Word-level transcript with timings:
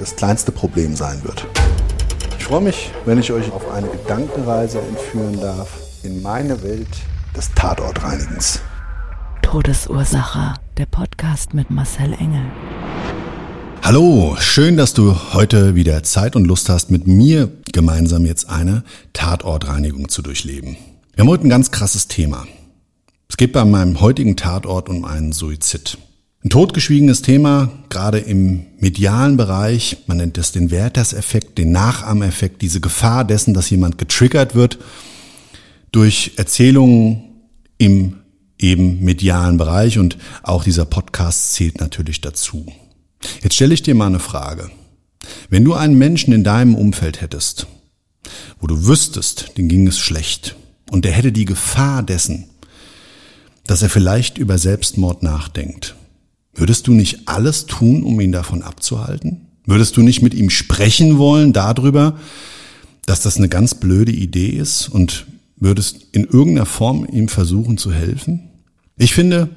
das 0.00 0.16
kleinste 0.16 0.50
Problem 0.50 0.96
sein 0.96 1.22
wird. 1.24 1.46
Ich 2.38 2.44
freue 2.44 2.62
mich, 2.62 2.90
wenn 3.04 3.18
ich 3.18 3.30
euch 3.32 3.52
auf 3.52 3.70
eine 3.70 3.86
Gedankenreise 3.86 4.80
entführen 4.80 5.38
darf 5.40 5.68
in 6.02 6.22
meine 6.22 6.62
Welt 6.62 6.88
des 7.36 7.52
Tatortreinigens. 7.54 8.60
Todesursache. 9.42 10.54
Der 10.78 10.86
Podcast 10.86 11.52
mit 11.52 11.70
Marcel 11.70 12.14
Engel. 12.14 12.44
Hallo, 13.82 14.36
schön, 14.40 14.78
dass 14.78 14.94
du 14.94 15.14
heute 15.34 15.74
wieder 15.74 16.02
Zeit 16.02 16.34
und 16.34 16.46
Lust 16.46 16.70
hast, 16.70 16.90
mit 16.90 17.06
mir 17.06 17.50
gemeinsam 17.72 18.24
jetzt 18.24 18.48
eine 18.48 18.84
Tatortreinigung 19.12 20.08
zu 20.08 20.22
durchleben. 20.22 20.78
Wir 21.14 21.22
haben 21.22 21.28
heute 21.28 21.46
ein 21.46 21.50
ganz 21.50 21.70
krasses 21.70 22.08
Thema. 22.08 22.46
Es 23.28 23.36
geht 23.36 23.52
bei 23.52 23.66
meinem 23.66 24.00
heutigen 24.00 24.36
Tatort 24.36 24.88
um 24.88 25.04
einen 25.04 25.32
Suizid. 25.32 25.98
Ein 26.42 26.48
totgeschwiegenes 26.48 27.20
Thema, 27.20 27.70
gerade 27.90 28.18
im 28.18 28.64
medialen 28.78 29.36
Bereich. 29.36 29.98
Man 30.06 30.16
nennt 30.16 30.38
es 30.38 30.52
den 30.52 30.70
Werthers-Effekt, 30.70 31.58
den 31.58 31.70
Nachahmeffekt, 31.70 32.62
diese 32.62 32.80
Gefahr 32.80 33.26
dessen, 33.26 33.52
dass 33.52 33.68
jemand 33.68 33.98
getriggert 33.98 34.54
wird 34.54 34.78
durch 35.92 36.32
Erzählungen 36.36 37.24
im 37.76 38.20
eben 38.58 39.04
medialen 39.04 39.58
Bereich 39.58 39.98
und 39.98 40.16
auch 40.42 40.64
dieser 40.64 40.86
Podcast 40.86 41.52
zählt 41.52 41.78
natürlich 41.78 42.22
dazu. 42.22 42.64
Jetzt 43.42 43.56
stelle 43.56 43.74
ich 43.74 43.82
dir 43.82 43.94
mal 43.94 44.06
eine 44.06 44.18
Frage. 44.18 44.70
Wenn 45.50 45.64
du 45.64 45.74
einen 45.74 45.98
Menschen 45.98 46.32
in 46.32 46.42
deinem 46.42 46.74
Umfeld 46.74 47.20
hättest, 47.20 47.66
wo 48.58 48.66
du 48.66 48.86
wüsstest, 48.86 49.58
dem 49.58 49.68
ging 49.68 49.86
es 49.86 49.98
schlecht 49.98 50.56
und 50.90 51.04
der 51.04 51.12
hätte 51.12 51.32
die 51.32 51.44
Gefahr 51.44 52.02
dessen, 52.02 52.48
dass 53.66 53.82
er 53.82 53.90
vielleicht 53.90 54.38
über 54.38 54.56
Selbstmord 54.56 55.22
nachdenkt, 55.22 55.96
würdest 56.54 56.86
du 56.86 56.92
nicht 56.92 57.28
alles 57.28 57.66
tun, 57.66 58.02
um 58.02 58.20
ihn 58.20 58.32
davon 58.32 58.62
abzuhalten? 58.62 59.46
Würdest 59.66 59.96
du 59.96 60.02
nicht 60.02 60.22
mit 60.22 60.34
ihm 60.34 60.50
sprechen 60.50 61.18
wollen 61.18 61.52
darüber, 61.52 62.18
dass 63.06 63.22
das 63.22 63.36
eine 63.36 63.48
ganz 63.48 63.74
blöde 63.74 64.12
Idee 64.12 64.48
ist 64.48 64.88
und 64.88 65.26
würdest 65.56 66.06
in 66.12 66.24
irgendeiner 66.24 66.66
Form 66.66 67.06
ihm 67.10 67.28
versuchen 67.28 67.78
zu 67.78 67.92
helfen? 67.92 68.50
Ich 68.96 69.14
finde, 69.14 69.50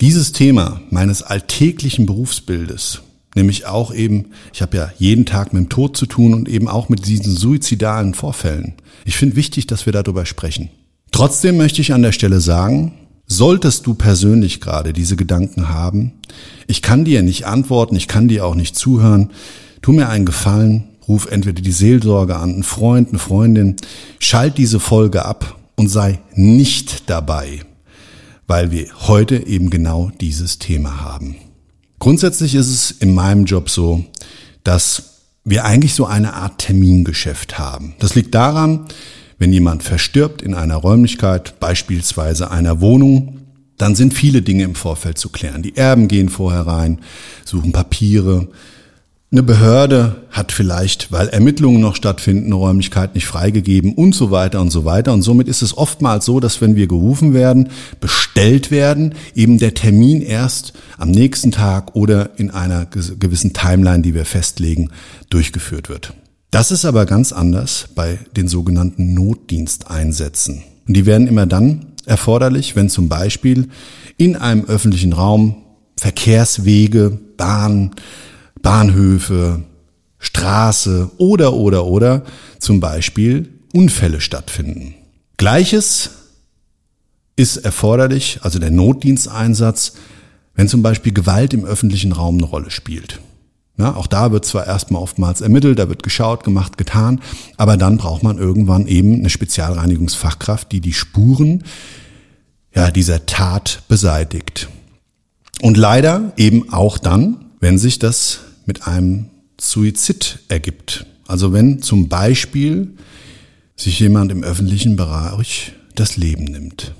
dieses 0.00 0.32
Thema 0.32 0.80
meines 0.90 1.22
alltäglichen 1.22 2.06
Berufsbildes, 2.06 3.02
nämlich 3.34 3.66
auch 3.66 3.92
eben, 3.94 4.26
ich 4.52 4.62
habe 4.62 4.76
ja 4.76 4.92
jeden 4.98 5.26
Tag 5.26 5.52
mit 5.52 5.64
dem 5.64 5.68
Tod 5.68 5.96
zu 5.96 6.06
tun 6.06 6.32
und 6.32 6.48
eben 6.48 6.68
auch 6.68 6.88
mit 6.88 7.06
diesen 7.06 7.36
suizidalen 7.36 8.14
Vorfällen. 8.14 8.74
Ich 9.04 9.16
finde 9.16 9.36
wichtig, 9.36 9.66
dass 9.66 9.86
wir 9.86 9.92
darüber 9.92 10.26
sprechen. 10.26 10.70
Trotzdem 11.10 11.56
möchte 11.56 11.80
ich 11.80 11.92
an 11.92 12.02
der 12.02 12.12
Stelle 12.12 12.40
sagen, 12.40 12.92
solltest 13.30 13.86
du 13.86 13.94
persönlich 13.94 14.60
gerade 14.60 14.92
diese 14.92 15.16
Gedanken 15.16 15.70
haben, 15.70 16.12
ich 16.66 16.82
kann 16.82 17.04
dir 17.04 17.22
nicht 17.22 17.46
antworten, 17.46 17.96
ich 17.96 18.08
kann 18.08 18.28
dir 18.28 18.44
auch 18.44 18.54
nicht 18.54 18.76
zuhören, 18.76 19.30
tu 19.80 19.92
mir 19.92 20.08
einen 20.08 20.26
Gefallen, 20.26 20.88
ruf 21.08 21.26
entweder 21.30 21.62
die 21.62 21.72
Seelsorge 21.72 22.36
an, 22.36 22.50
einen 22.50 22.62
Freund, 22.62 23.08
eine 23.08 23.18
Freundin, 23.18 23.76
schalt 24.18 24.58
diese 24.58 24.80
Folge 24.80 25.24
ab 25.24 25.56
und 25.76 25.88
sei 25.88 26.20
nicht 26.34 27.08
dabei 27.08 27.60
weil 28.50 28.72
wir 28.72 28.88
heute 29.06 29.46
eben 29.46 29.70
genau 29.70 30.10
dieses 30.20 30.58
Thema 30.58 31.02
haben. 31.02 31.36
Grundsätzlich 32.00 32.56
ist 32.56 32.68
es 32.68 32.90
in 32.90 33.14
meinem 33.14 33.44
Job 33.44 33.70
so, 33.70 34.04
dass 34.64 35.20
wir 35.44 35.64
eigentlich 35.64 35.94
so 35.94 36.04
eine 36.04 36.34
Art 36.34 36.58
Termingeschäft 36.58 37.60
haben. 37.60 37.94
Das 38.00 38.16
liegt 38.16 38.34
daran, 38.34 38.86
wenn 39.40 39.52
jemand 39.52 39.82
verstirbt 39.82 40.42
in 40.42 40.54
einer 40.54 40.76
Räumlichkeit, 40.76 41.58
beispielsweise 41.58 42.50
einer 42.50 42.80
Wohnung, 42.80 43.38
dann 43.78 43.94
sind 43.94 44.12
viele 44.12 44.42
Dinge 44.42 44.64
im 44.64 44.74
Vorfeld 44.74 45.16
zu 45.16 45.30
klären. 45.30 45.62
Die 45.62 45.76
Erben 45.76 46.06
gehen 46.06 46.28
vorher 46.28 46.66
rein, 46.66 46.98
suchen 47.44 47.72
Papiere, 47.72 48.48
eine 49.32 49.42
Behörde 49.44 50.26
hat 50.32 50.50
vielleicht, 50.50 51.12
weil 51.12 51.28
Ermittlungen 51.28 51.80
noch 51.80 51.94
stattfinden, 51.94 52.52
Räumlichkeit 52.52 53.14
nicht 53.14 53.26
freigegeben 53.28 53.94
und 53.94 54.12
so 54.12 54.32
weiter 54.32 54.60
und 54.60 54.70
so 54.70 54.84
weiter. 54.84 55.12
Und 55.12 55.22
somit 55.22 55.46
ist 55.46 55.62
es 55.62 55.78
oftmals 55.78 56.24
so, 56.24 56.40
dass 56.40 56.60
wenn 56.60 56.74
wir 56.74 56.88
gerufen 56.88 57.32
werden, 57.32 57.68
bestellt 58.00 58.72
werden, 58.72 59.14
eben 59.36 59.58
der 59.58 59.72
Termin 59.72 60.20
erst 60.20 60.72
am 60.98 61.12
nächsten 61.12 61.52
Tag 61.52 61.94
oder 61.94 62.38
in 62.38 62.50
einer 62.50 62.86
gewissen 62.86 63.52
Timeline, 63.52 64.02
die 64.02 64.14
wir 64.14 64.24
festlegen, 64.24 64.90
durchgeführt 65.30 65.88
wird. 65.88 66.12
Das 66.50 66.72
ist 66.72 66.84
aber 66.84 67.06
ganz 67.06 67.32
anders 67.32 67.88
bei 67.94 68.18
den 68.36 68.48
sogenannten 68.48 69.14
Notdiensteinsätzen. 69.14 70.62
Und 70.86 70.94
die 70.94 71.06
werden 71.06 71.28
immer 71.28 71.46
dann 71.46 71.86
erforderlich, 72.06 72.74
wenn 72.74 72.88
zum 72.88 73.08
Beispiel 73.08 73.68
in 74.16 74.34
einem 74.36 74.64
öffentlichen 74.64 75.12
Raum 75.12 75.62
Verkehrswege, 75.96 77.18
Bahn, 77.36 77.92
Bahnhöfe, 78.62 79.62
Straße 80.18 81.10
oder 81.18 81.54
oder 81.54 81.86
oder 81.86 82.24
zum 82.58 82.80
Beispiel 82.80 83.48
Unfälle 83.72 84.20
stattfinden. 84.20 84.94
Gleiches 85.36 86.10
ist 87.36 87.58
erforderlich, 87.58 88.40
also 88.42 88.58
der 88.58 88.70
Notdiensteinsatz, 88.70 89.92
wenn 90.54 90.68
zum 90.68 90.82
Beispiel 90.82 91.12
Gewalt 91.12 91.54
im 91.54 91.64
öffentlichen 91.64 92.12
Raum 92.12 92.36
eine 92.38 92.46
Rolle 92.46 92.70
spielt. 92.70 93.20
Ja, 93.80 93.94
auch 93.96 94.06
da 94.06 94.30
wird 94.30 94.44
zwar 94.44 94.66
erstmal 94.66 95.00
oftmals 95.00 95.40
ermittelt, 95.40 95.78
da 95.78 95.88
wird 95.88 96.02
geschaut, 96.02 96.44
gemacht, 96.44 96.76
getan, 96.76 97.22
aber 97.56 97.78
dann 97.78 97.96
braucht 97.96 98.22
man 98.22 98.36
irgendwann 98.36 98.86
eben 98.86 99.20
eine 99.20 99.30
Spezialreinigungsfachkraft, 99.30 100.70
die 100.70 100.82
die 100.82 100.92
Spuren 100.92 101.64
ja, 102.74 102.90
dieser 102.90 103.24
Tat 103.24 103.82
beseitigt. 103.88 104.68
Und 105.62 105.78
leider 105.78 106.34
eben 106.36 106.70
auch 106.70 106.98
dann, 106.98 107.46
wenn 107.58 107.78
sich 107.78 107.98
das 107.98 108.40
mit 108.66 108.86
einem 108.86 109.30
Suizid 109.58 110.40
ergibt. 110.48 111.06
Also 111.26 111.54
wenn 111.54 111.80
zum 111.80 112.10
Beispiel 112.10 112.98
sich 113.76 113.98
jemand 113.98 114.30
im 114.30 114.42
öffentlichen 114.42 114.96
Bereich 114.96 115.72
das 115.94 116.18
Leben 116.18 116.44
nimmt. 116.44 116.94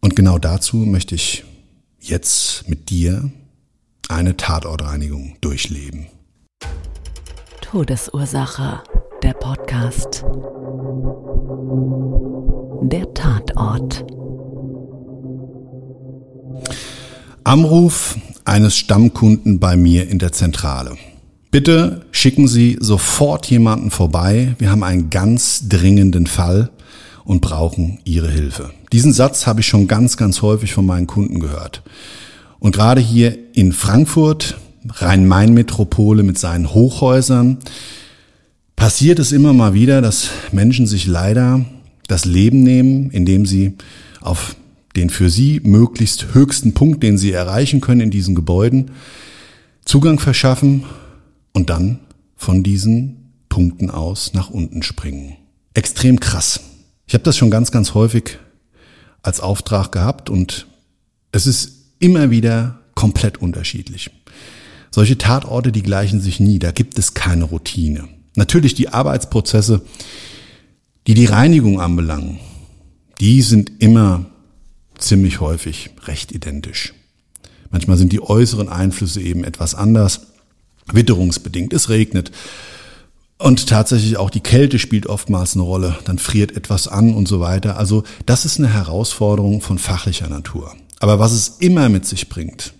Und 0.00 0.16
genau 0.16 0.38
dazu 0.38 0.78
möchte 0.78 1.14
ich 1.14 1.44
jetzt 2.00 2.68
mit 2.68 2.90
dir 2.90 3.30
eine 4.08 4.36
Tatortreinigung 4.36 5.36
durchleben. 5.40 6.08
Todesursache, 7.74 8.84
der 9.24 9.32
Podcast. 9.32 10.24
Der 12.82 13.12
Tatort. 13.14 14.04
Anruf 17.42 18.16
eines 18.44 18.76
Stammkunden 18.76 19.58
bei 19.58 19.76
mir 19.76 20.08
in 20.08 20.20
der 20.20 20.30
Zentrale. 20.30 20.96
Bitte 21.50 22.06
schicken 22.12 22.46
Sie 22.46 22.78
sofort 22.78 23.46
jemanden 23.46 23.90
vorbei. 23.90 24.54
Wir 24.60 24.70
haben 24.70 24.84
einen 24.84 25.10
ganz 25.10 25.68
dringenden 25.68 26.28
Fall 26.28 26.70
und 27.24 27.40
brauchen 27.40 27.98
Ihre 28.04 28.30
Hilfe. 28.30 28.70
Diesen 28.92 29.12
Satz 29.12 29.48
habe 29.48 29.62
ich 29.62 29.66
schon 29.66 29.88
ganz, 29.88 30.16
ganz 30.16 30.42
häufig 30.42 30.72
von 30.72 30.86
meinen 30.86 31.08
Kunden 31.08 31.40
gehört. 31.40 31.82
Und 32.60 32.72
gerade 32.72 33.00
hier 33.00 33.36
in 33.52 33.72
Frankfurt, 33.72 34.58
Rhein-Main-Metropole 34.88 36.22
mit 36.22 36.38
seinen 36.38 36.74
Hochhäusern, 36.74 37.58
passiert 38.76 39.18
es 39.18 39.32
immer 39.32 39.52
mal 39.52 39.74
wieder, 39.74 40.02
dass 40.02 40.30
Menschen 40.52 40.86
sich 40.86 41.06
leider 41.06 41.64
das 42.08 42.24
Leben 42.24 42.62
nehmen, 42.62 43.10
indem 43.10 43.46
sie 43.46 43.74
auf 44.20 44.56
den 44.96 45.10
für 45.10 45.30
sie 45.30 45.60
möglichst 45.64 46.34
höchsten 46.34 46.74
Punkt, 46.74 47.02
den 47.02 47.18
sie 47.18 47.32
erreichen 47.32 47.80
können 47.80 48.00
in 48.00 48.10
diesen 48.10 48.34
Gebäuden, 48.34 48.92
Zugang 49.84 50.18
verschaffen 50.18 50.84
und 51.52 51.70
dann 51.70 52.00
von 52.36 52.62
diesen 52.62 53.32
Punkten 53.48 53.90
aus 53.90 54.32
nach 54.34 54.50
unten 54.50 54.82
springen. 54.82 55.36
Extrem 55.74 56.20
krass. 56.20 56.60
Ich 57.06 57.14
habe 57.14 57.24
das 57.24 57.36
schon 57.36 57.50
ganz, 57.50 57.70
ganz 57.70 57.94
häufig 57.94 58.38
als 59.22 59.40
Auftrag 59.40 59.92
gehabt 59.92 60.30
und 60.30 60.66
es 61.32 61.46
ist 61.46 61.72
immer 61.98 62.30
wieder 62.30 62.80
komplett 62.94 63.38
unterschiedlich. 63.38 64.10
Solche 64.94 65.18
Tatorte, 65.18 65.72
die 65.72 65.82
gleichen 65.82 66.20
sich 66.20 66.38
nie, 66.38 66.60
da 66.60 66.70
gibt 66.70 67.00
es 67.00 67.14
keine 67.14 67.42
Routine. 67.42 68.04
Natürlich 68.36 68.74
die 68.74 68.90
Arbeitsprozesse, 68.90 69.82
die 71.08 71.14
die 71.14 71.26
Reinigung 71.26 71.80
anbelangen, 71.80 72.38
die 73.18 73.42
sind 73.42 73.72
immer 73.80 74.26
ziemlich 74.96 75.40
häufig 75.40 75.90
recht 76.04 76.30
identisch. 76.30 76.94
Manchmal 77.72 77.96
sind 77.96 78.12
die 78.12 78.22
äußeren 78.22 78.68
Einflüsse 78.68 79.20
eben 79.20 79.42
etwas 79.42 79.74
anders, 79.74 80.28
witterungsbedingt, 80.92 81.72
es 81.72 81.88
regnet, 81.88 82.30
und 83.36 83.68
tatsächlich 83.68 84.16
auch 84.16 84.30
die 84.30 84.38
Kälte 84.38 84.78
spielt 84.78 85.08
oftmals 85.08 85.54
eine 85.54 85.64
Rolle. 85.64 85.98
Dann 86.04 86.20
friert 86.20 86.56
etwas 86.56 86.86
an 86.86 87.14
und 87.14 87.26
so 87.26 87.40
weiter. 87.40 87.78
Also 87.78 88.04
das 88.26 88.44
ist 88.44 88.58
eine 88.58 88.72
Herausforderung 88.72 89.60
von 89.60 89.80
fachlicher 89.80 90.28
Natur. 90.28 90.72
Aber 91.00 91.18
was 91.18 91.32
es 91.32 91.56
immer 91.58 91.88
mit 91.88 92.06
sich 92.06 92.28
bringt, 92.28 92.74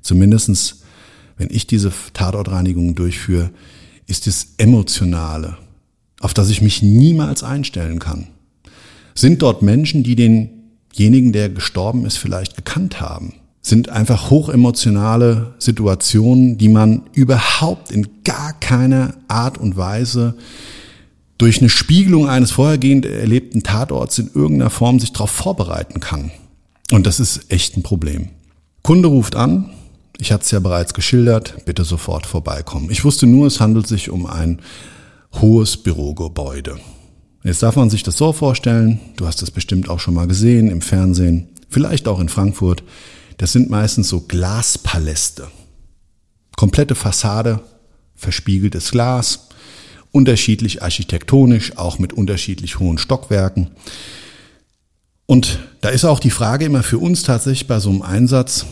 zumindestens 0.00 0.79
wenn 1.40 1.48
ich 1.50 1.66
diese 1.66 1.90
Tatortreinigung 2.12 2.94
durchführe, 2.94 3.50
ist 4.06 4.26
das 4.26 4.48
Emotionale, 4.58 5.56
auf 6.20 6.34
das 6.34 6.50
ich 6.50 6.60
mich 6.60 6.82
niemals 6.82 7.42
einstellen 7.42 7.98
kann. 7.98 8.26
Sind 9.14 9.40
dort 9.40 9.62
Menschen, 9.62 10.02
die 10.02 10.16
denjenigen, 10.16 11.32
der 11.32 11.48
gestorben 11.48 12.04
ist, 12.04 12.18
vielleicht 12.18 12.56
gekannt 12.56 13.00
haben? 13.00 13.32
sind 13.62 13.90
einfach 13.90 14.30
hochemotionale 14.30 15.54
Situationen, 15.58 16.56
die 16.56 16.70
man 16.70 17.02
überhaupt 17.12 17.90
in 17.90 18.08
gar 18.24 18.54
keiner 18.54 19.14
Art 19.28 19.58
und 19.58 19.76
Weise 19.76 20.34
durch 21.36 21.60
eine 21.60 21.68
Spiegelung 21.68 22.26
eines 22.26 22.52
vorhergehend 22.52 23.04
erlebten 23.04 23.62
Tatorts 23.62 24.18
in 24.18 24.30
irgendeiner 24.34 24.70
Form 24.70 24.98
sich 24.98 25.12
darauf 25.12 25.30
vorbereiten 25.30 26.00
kann. 26.00 26.30
Und 26.90 27.06
das 27.06 27.20
ist 27.20 27.52
echt 27.52 27.76
ein 27.76 27.82
Problem. 27.82 28.28
Kunde 28.82 29.08
ruft 29.08 29.36
an, 29.36 29.70
ich 30.20 30.32
hatte 30.32 30.44
es 30.44 30.50
ja 30.50 30.60
bereits 30.60 30.92
geschildert, 30.92 31.64
bitte 31.64 31.84
sofort 31.84 32.26
vorbeikommen. 32.26 32.90
Ich 32.90 33.04
wusste 33.04 33.26
nur, 33.26 33.46
es 33.46 33.58
handelt 33.58 33.86
sich 33.86 34.10
um 34.10 34.26
ein 34.26 34.60
hohes 35.40 35.78
Bürogebäude. 35.78 36.78
Jetzt 37.42 37.62
darf 37.62 37.76
man 37.76 37.88
sich 37.88 38.02
das 38.02 38.18
so 38.18 38.32
vorstellen, 38.34 39.00
du 39.16 39.26
hast 39.26 39.42
es 39.42 39.50
bestimmt 39.50 39.88
auch 39.88 39.98
schon 39.98 40.12
mal 40.12 40.26
gesehen 40.26 40.68
im 40.68 40.82
Fernsehen, 40.82 41.48
vielleicht 41.70 42.06
auch 42.06 42.20
in 42.20 42.28
Frankfurt. 42.28 42.82
Das 43.38 43.52
sind 43.52 43.70
meistens 43.70 44.10
so 44.10 44.20
Glaspaläste. 44.20 45.48
Komplette 46.56 46.94
Fassade, 46.94 47.60
verspiegeltes 48.14 48.90
Glas, 48.90 49.48
unterschiedlich 50.12 50.82
architektonisch, 50.82 51.78
auch 51.78 51.98
mit 51.98 52.12
unterschiedlich 52.12 52.78
hohen 52.78 52.98
Stockwerken. 52.98 53.70
Und 55.24 55.60
da 55.80 55.88
ist 55.88 56.04
auch 56.04 56.20
die 56.20 56.30
Frage 56.30 56.66
immer 56.66 56.82
für 56.82 56.98
uns 56.98 57.22
tatsächlich 57.22 57.68
bei 57.68 57.78
so 57.78 57.88
einem 57.88 58.02
Einsatz, 58.02 58.66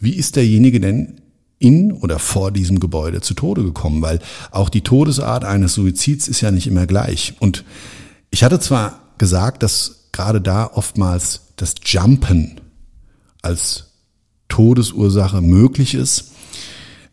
wie 0.00 0.14
ist 0.14 0.36
derjenige 0.36 0.80
denn 0.80 1.20
in 1.58 1.92
oder 1.92 2.18
vor 2.18 2.52
diesem 2.52 2.80
Gebäude 2.80 3.20
zu 3.20 3.34
Tode 3.34 3.62
gekommen? 3.62 4.02
Weil 4.02 4.20
auch 4.50 4.68
die 4.68 4.82
Todesart 4.82 5.44
eines 5.44 5.74
Suizids 5.74 6.28
ist 6.28 6.40
ja 6.40 6.50
nicht 6.50 6.66
immer 6.66 6.86
gleich. 6.86 7.34
Und 7.40 7.64
ich 8.30 8.44
hatte 8.44 8.60
zwar 8.60 9.00
gesagt, 9.18 9.62
dass 9.62 10.08
gerade 10.12 10.40
da 10.40 10.66
oftmals 10.66 11.40
das 11.56 11.74
Jumpen 11.84 12.60
als 13.42 13.86
Todesursache 14.48 15.40
möglich 15.40 15.94
ist. 15.94 16.32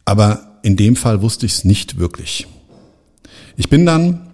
Aber 0.06 0.60
in 0.62 0.76
dem 0.76 0.96
Fall 0.96 1.22
wusste 1.22 1.46
ich 1.46 1.54
es 1.54 1.66
nicht 1.66 1.98
wirklich. 1.98 2.48
Ich 3.58 3.70
bin 3.70 3.86
dann 3.86 4.25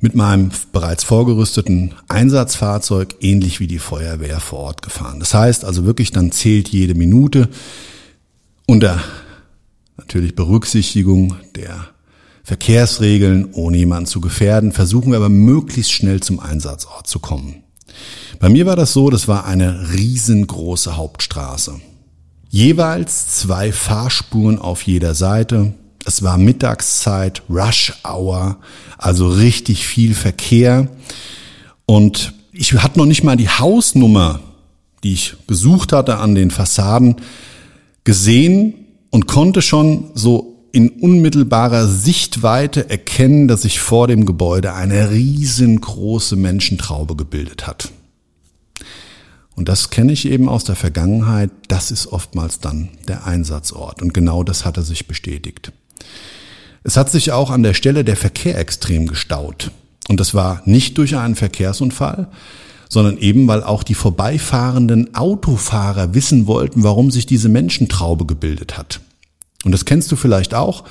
mit 0.00 0.14
meinem 0.14 0.50
bereits 0.72 1.04
vorgerüsteten 1.04 1.94
Einsatzfahrzeug 2.08 3.16
ähnlich 3.20 3.60
wie 3.60 3.66
die 3.66 3.78
Feuerwehr 3.78 4.40
vor 4.40 4.60
Ort 4.60 4.82
gefahren. 4.82 5.20
Das 5.20 5.34
heißt 5.34 5.64
also 5.64 5.84
wirklich, 5.84 6.10
dann 6.10 6.32
zählt 6.32 6.68
jede 6.68 6.94
Minute 6.94 7.48
unter 8.66 9.02
natürlich 9.98 10.34
Berücksichtigung 10.34 11.36
der 11.54 11.88
Verkehrsregeln, 12.42 13.50
ohne 13.52 13.76
jemanden 13.76 14.06
zu 14.06 14.20
gefährden, 14.20 14.72
versuchen 14.72 15.12
wir 15.12 15.18
aber 15.18 15.28
möglichst 15.28 15.92
schnell 15.92 16.20
zum 16.20 16.40
Einsatzort 16.40 17.06
zu 17.06 17.18
kommen. 17.18 17.62
Bei 18.38 18.48
mir 18.48 18.66
war 18.66 18.76
das 18.76 18.92
so, 18.92 19.10
das 19.10 19.28
war 19.28 19.44
eine 19.44 19.92
riesengroße 19.92 20.96
Hauptstraße. 20.96 21.80
Jeweils 22.48 23.28
zwei 23.28 23.70
Fahrspuren 23.70 24.58
auf 24.58 24.82
jeder 24.82 25.14
Seite. 25.14 25.74
Es 26.04 26.22
war 26.22 26.38
Mittagszeit, 26.38 27.42
Rush 27.48 27.92
Hour, 28.04 28.58
also 28.98 29.28
richtig 29.28 29.86
viel 29.86 30.14
Verkehr. 30.14 30.88
Und 31.86 32.34
ich 32.52 32.72
hatte 32.74 32.98
noch 32.98 33.06
nicht 33.06 33.24
mal 33.24 33.36
die 33.36 33.48
Hausnummer, 33.48 34.40
die 35.02 35.12
ich 35.12 35.36
gesucht 35.46 35.92
hatte 35.92 36.18
an 36.18 36.34
den 36.34 36.50
Fassaden, 36.50 37.16
gesehen 38.04 38.74
und 39.10 39.26
konnte 39.26 39.62
schon 39.62 40.10
so 40.14 40.50
in 40.72 40.88
unmittelbarer 40.88 41.86
Sichtweite 41.86 42.88
erkennen, 42.88 43.48
dass 43.48 43.62
sich 43.62 43.80
vor 43.80 44.06
dem 44.06 44.24
Gebäude 44.24 44.74
eine 44.74 45.10
riesengroße 45.10 46.36
Menschentraube 46.36 47.16
gebildet 47.16 47.66
hat. 47.66 47.90
Und 49.56 49.68
das 49.68 49.90
kenne 49.90 50.12
ich 50.12 50.26
eben 50.26 50.48
aus 50.48 50.64
der 50.64 50.76
Vergangenheit. 50.76 51.50
Das 51.68 51.90
ist 51.90 52.06
oftmals 52.06 52.60
dann 52.60 52.88
der 53.08 53.26
Einsatzort. 53.26 54.00
Und 54.00 54.14
genau 54.14 54.42
das 54.42 54.64
hatte 54.64 54.82
sich 54.82 55.06
bestätigt. 55.06 55.72
Es 56.82 56.96
hat 56.96 57.10
sich 57.10 57.32
auch 57.32 57.50
an 57.50 57.62
der 57.62 57.74
Stelle 57.74 58.04
der 58.04 58.16
Verkehr 58.16 58.58
extrem 58.58 59.06
gestaut. 59.06 59.70
Und 60.08 60.18
das 60.18 60.34
war 60.34 60.62
nicht 60.64 60.98
durch 60.98 61.16
einen 61.16 61.36
Verkehrsunfall, 61.36 62.28
sondern 62.88 63.18
eben, 63.18 63.46
weil 63.46 63.62
auch 63.62 63.82
die 63.82 63.94
vorbeifahrenden 63.94 65.14
Autofahrer 65.14 66.14
wissen 66.14 66.46
wollten, 66.46 66.82
warum 66.82 67.10
sich 67.10 67.26
diese 67.26 67.48
Menschentraube 67.48 68.26
gebildet 68.26 68.76
hat. 68.76 69.00
Und 69.64 69.72
das 69.72 69.84
kennst 69.84 70.10
du 70.10 70.16
vielleicht 70.16 70.54
auch. 70.54 70.84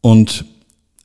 Und 0.00 0.44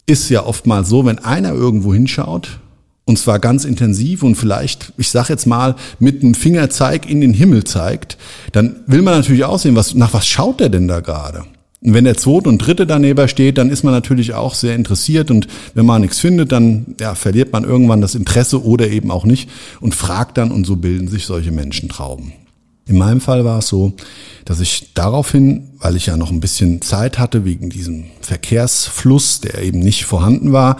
ist 0.05 0.29
ja 0.29 0.45
oftmals 0.45 0.89
so, 0.89 1.05
wenn 1.05 1.19
einer 1.19 1.53
irgendwo 1.53 1.93
hinschaut, 1.93 2.59
und 3.05 3.17
zwar 3.17 3.39
ganz 3.39 3.65
intensiv 3.65 4.23
und 4.23 4.35
vielleicht, 4.35 4.93
ich 4.97 5.09
sag 5.09 5.29
jetzt 5.29 5.45
mal, 5.45 5.75
mit 5.99 6.21
einem 6.21 6.33
Fingerzeig 6.33 7.09
in 7.09 7.21
den 7.21 7.33
Himmel 7.33 7.63
zeigt, 7.63 8.17
dann 8.51 8.81
will 8.87 9.01
man 9.01 9.15
natürlich 9.15 9.43
auch 9.43 9.59
sehen, 9.59 9.75
was, 9.75 9.93
nach 9.95 10.13
was 10.13 10.27
schaut 10.27 10.59
der 10.59 10.69
denn 10.69 10.87
da 10.87 10.99
gerade? 10.99 11.45
Und 11.83 11.95
wenn 11.95 12.03
der 12.03 12.15
zweite 12.15 12.47
und 12.47 12.59
dritte 12.59 12.85
daneben 12.85 13.27
steht, 13.27 13.57
dann 13.57 13.71
ist 13.71 13.83
man 13.83 13.93
natürlich 13.93 14.35
auch 14.35 14.53
sehr 14.53 14.75
interessiert 14.75 15.31
und 15.31 15.47
wenn 15.73 15.85
man 15.85 16.01
nichts 16.01 16.19
findet, 16.19 16.51
dann 16.51 16.95
ja, 16.99 17.15
verliert 17.15 17.51
man 17.53 17.63
irgendwann 17.63 18.01
das 18.01 18.13
Interesse 18.13 18.63
oder 18.63 18.87
eben 18.89 19.09
auch 19.09 19.25
nicht 19.25 19.49
und 19.79 19.95
fragt 19.95 20.37
dann 20.37 20.51
und 20.51 20.65
so 20.65 20.75
bilden 20.75 21.07
sich 21.07 21.25
solche 21.25 21.51
Menschentrauben. 21.51 22.33
In 22.85 22.97
meinem 22.97 23.21
Fall 23.21 23.45
war 23.45 23.59
es 23.59 23.67
so, 23.67 23.93
dass 24.45 24.59
ich 24.59 24.93
daraufhin, 24.93 25.69
weil 25.79 25.95
ich 25.95 26.07
ja 26.07 26.17
noch 26.17 26.29
ein 26.29 26.39
bisschen 26.39 26.81
Zeit 26.81 27.17
hatte 27.17 27.45
wegen 27.45 27.69
diesem 27.69 28.05
Verkehrsfluss, 28.21 29.39
der 29.39 29.61
eben 29.63 29.79
nicht 29.79 30.05
vorhanden 30.05 30.51
war, 30.51 30.77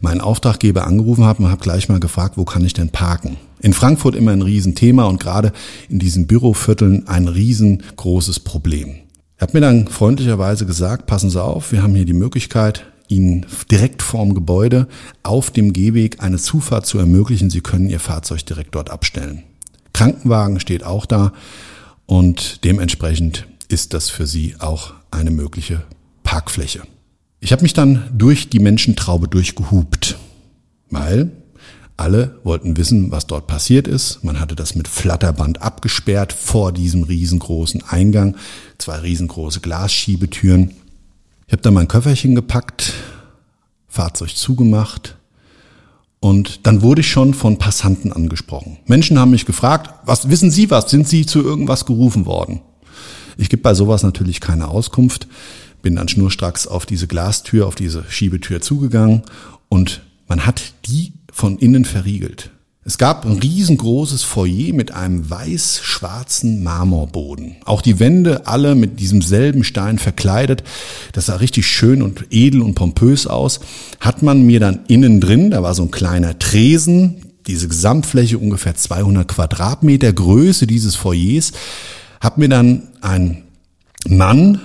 meinen 0.00 0.20
Auftraggeber 0.20 0.86
angerufen 0.86 1.24
habe 1.24 1.42
und 1.42 1.50
habe 1.50 1.62
gleich 1.62 1.88
mal 1.88 2.00
gefragt, 2.00 2.36
wo 2.36 2.44
kann 2.44 2.64
ich 2.64 2.74
denn 2.74 2.90
parken? 2.90 3.36
In 3.60 3.72
Frankfurt 3.72 4.14
immer 4.14 4.30
ein 4.30 4.42
Riesenthema 4.42 5.04
und 5.04 5.20
gerade 5.20 5.52
in 5.88 5.98
diesen 5.98 6.26
Bürovierteln 6.26 7.08
ein 7.08 7.28
riesengroßes 7.28 8.40
Problem. 8.40 9.00
Er 9.38 9.42
hat 9.42 9.54
mir 9.54 9.60
dann 9.60 9.86
freundlicherweise 9.86 10.66
gesagt, 10.66 11.06
passen 11.06 11.30
Sie 11.30 11.42
auf, 11.42 11.70
wir 11.70 11.82
haben 11.82 11.94
hier 11.94 12.04
die 12.04 12.12
Möglichkeit, 12.12 12.84
Ihnen 13.06 13.46
direkt 13.70 14.02
vorm 14.02 14.34
Gebäude 14.34 14.88
auf 15.22 15.50
dem 15.50 15.72
Gehweg 15.72 16.20
eine 16.20 16.38
Zufahrt 16.38 16.86
zu 16.86 16.98
ermöglichen. 16.98 17.48
Sie 17.48 17.60
können 17.60 17.88
Ihr 17.88 18.00
Fahrzeug 18.00 18.44
direkt 18.44 18.74
dort 18.74 18.90
abstellen. 18.90 19.44
Krankenwagen 19.92 20.60
steht 20.60 20.84
auch 20.84 21.06
da 21.06 21.32
und 22.04 22.64
dementsprechend 22.64 23.46
ist 23.68 23.94
das 23.94 24.10
für 24.10 24.26
Sie 24.26 24.56
auch 24.58 24.92
eine 25.10 25.30
mögliche 25.30 25.84
Parkfläche. 26.24 26.82
Ich 27.40 27.52
habe 27.52 27.62
mich 27.62 27.72
dann 27.72 28.10
durch 28.12 28.50
die 28.50 28.58
Menschentraube 28.58 29.28
durchgehupt, 29.28 30.18
weil 30.90 31.30
alle 31.98 32.38
wollten 32.44 32.76
wissen, 32.76 33.10
was 33.10 33.26
dort 33.26 33.46
passiert 33.46 33.86
ist. 33.86 34.24
Man 34.24 34.40
hatte 34.40 34.56
das 34.56 34.74
mit 34.74 34.88
Flatterband 34.88 35.62
abgesperrt 35.62 36.32
vor 36.32 36.72
diesem 36.72 37.02
riesengroßen 37.02 37.82
Eingang, 37.88 38.36
zwei 38.78 38.96
riesengroße 38.98 39.60
Glasschiebetüren. 39.60 40.72
Ich 41.46 41.52
habe 41.52 41.62
dann 41.62 41.74
mein 41.74 41.88
Köfferchen 41.88 42.34
gepackt, 42.34 42.92
Fahrzeug 43.88 44.36
zugemacht 44.36 45.16
und 46.20 46.66
dann 46.66 46.82
wurde 46.82 47.00
ich 47.00 47.08
schon 47.08 47.34
von 47.34 47.58
Passanten 47.58 48.12
angesprochen. 48.12 48.78
Menschen 48.86 49.18
haben 49.18 49.30
mich 49.30 49.46
gefragt, 49.46 49.94
was 50.04 50.30
wissen 50.30 50.50
Sie 50.50 50.70
was? 50.70 50.90
Sind 50.90 51.08
Sie 51.08 51.26
zu 51.26 51.42
irgendwas 51.42 51.86
gerufen 51.86 52.26
worden? 52.26 52.60
Ich 53.36 53.48
gebe 53.48 53.62
bei 53.62 53.74
sowas 53.74 54.02
natürlich 54.02 54.40
keine 54.40 54.68
Auskunft 54.68 55.28
bin 55.82 55.96
dann 55.96 56.08
schnurstracks 56.08 56.66
auf 56.66 56.86
diese 56.86 57.06
Glastür, 57.06 57.66
auf 57.66 57.74
diese 57.74 58.04
Schiebetür 58.08 58.60
zugegangen 58.60 59.22
und 59.68 60.02
man 60.28 60.46
hat 60.46 60.74
die 60.86 61.12
von 61.32 61.58
innen 61.58 61.84
verriegelt. 61.84 62.50
Es 62.84 62.96
gab 62.96 63.26
ein 63.26 63.38
riesengroßes 63.38 64.22
Foyer 64.22 64.72
mit 64.72 64.92
einem 64.92 65.28
weiß-schwarzen 65.28 66.62
Marmorboden. 66.62 67.56
Auch 67.66 67.82
die 67.82 68.00
Wände 68.00 68.46
alle 68.46 68.74
mit 68.74 68.98
diesem 68.98 69.20
selben 69.20 69.62
Stein 69.62 69.98
verkleidet. 69.98 70.64
Das 71.12 71.26
sah 71.26 71.36
richtig 71.36 71.66
schön 71.66 72.00
und 72.00 72.28
edel 72.30 72.62
und 72.62 72.76
pompös 72.76 73.26
aus. 73.26 73.60
Hat 74.00 74.22
man 74.22 74.46
mir 74.46 74.58
dann 74.58 74.86
innen 74.88 75.20
drin, 75.20 75.50
da 75.50 75.62
war 75.62 75.74
so 75.74 75.82
ein 75.82 75.90
kleiner 75.90 76.38
Tresen, 76.38 77.16
diese 77.46 77.68
Gesamtfläche 77.68 78.38
ungefähr 78.38 78.74
200 78.74 79.28
Quadratmeter 79.28 80.10
Größe 80.10 80.66
dieses 80.66 80.96
Foyers, 80.96 81.52
hat 82.20 82.38
mir 82.38 82.48
dann 82.48 82.88
ein 83.02 83.44
Mann 84.06 84.62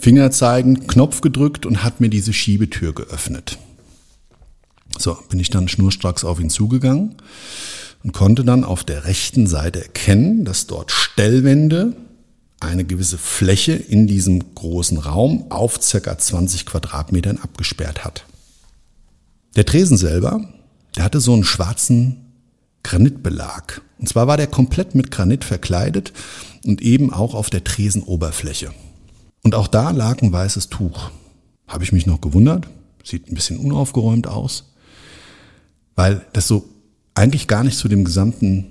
Finger 0.00 0.30
zeigen, 0.32 0.86
Knopf 0.86 1.20
gedrückt 1.20 1.66
und 1.66 1.84
hat 1.84 2.00
mir 2.00 2.08
diese 2.08 2.32
Schiebetür 2.32 2.94
geöffnet. 2.94 3.58
So, 4.98 5.16
bin 5.28 5.40
ich 5.40 5.50
dann 5.50 5.68
schnurstracks 5.68 6.24
auf 6.24 6.40
ihn 6.40 6.50
zugegangen 6.50 7.16
und 8.02 8.12
konnte 8.12 8.44
dann 8.44 8.64
auf 8.64 8.84
der 8.84 9.04
rechten 9.04 9.46
Seite 9.46 9.82
erkennen, 9.82 10.44
dass 10.44 10.66
dort 10.66 10.90
Stellwände 10.90 11.94
eine 12.60 12.84
gewisse 12.84 13.18
Fläche 13.18 13.72
in 13.72 14.06
diesem 14.06 14.54
großen 14.54 14.98
Raum 14.98 15.46
auf 15.50 15.82
circa 15.82 16.16
20 16.16 16.66
Quadratmetern 16.66 17.38
abgesperrt 17.38 18.04
hat. 18.04 18.24
Der 19.56 19.64
Tresen 19.64 19.96
selber, 19.96 20.44
der 20.96 21.04
hatte 21.04 21.20
so 21.20 21.32
einen 21.32 21.44
schwarzen 21.44 22.32
Granitbelag. 22.82 23.80
Und 23.98 24.08
zwar 24.08 24.26
war 24.26 24.36
der 24.36 24.46
komplett 24.46 24.94
mit 24.94 25.10
Granit 25.10 25.44
verkleidet 25.44 26.12
und 26.64 26.82
eben 26.82 27.12
auch 27.12 27.34
auf 27.34 27.50
der 27.50 27.64
Tresenoberfläche. 27.64 28.72
Und 29.42 29.54
auch 29.54 29.66
da 29.66 29.90
lag 29.90 30.22
ein 30.22 30.32
weißes 30.32 30.68
Tuch. 30.68 31.10
Habe 31.66 31.84
ich 31.84 31.92
mich 31.92 32.06
noch 32.06 32.20
gewundert, 32.20 32.68
sieht 33.02 33.30
ein 33.30 33.34
bisschen 33.34 33.58
unaufgeräumt 33.58 34.26
aus 34.26 34.69
weil 36.00 36.24
das 36.32 36.48
so 36.48 36.66
eigentlich 37.12 37.46
gar 37.46 37.62
nicht 37.62 37.76
zu 37.76 37.86
dem 37.86 38.04
gesamten, 38.04 38.68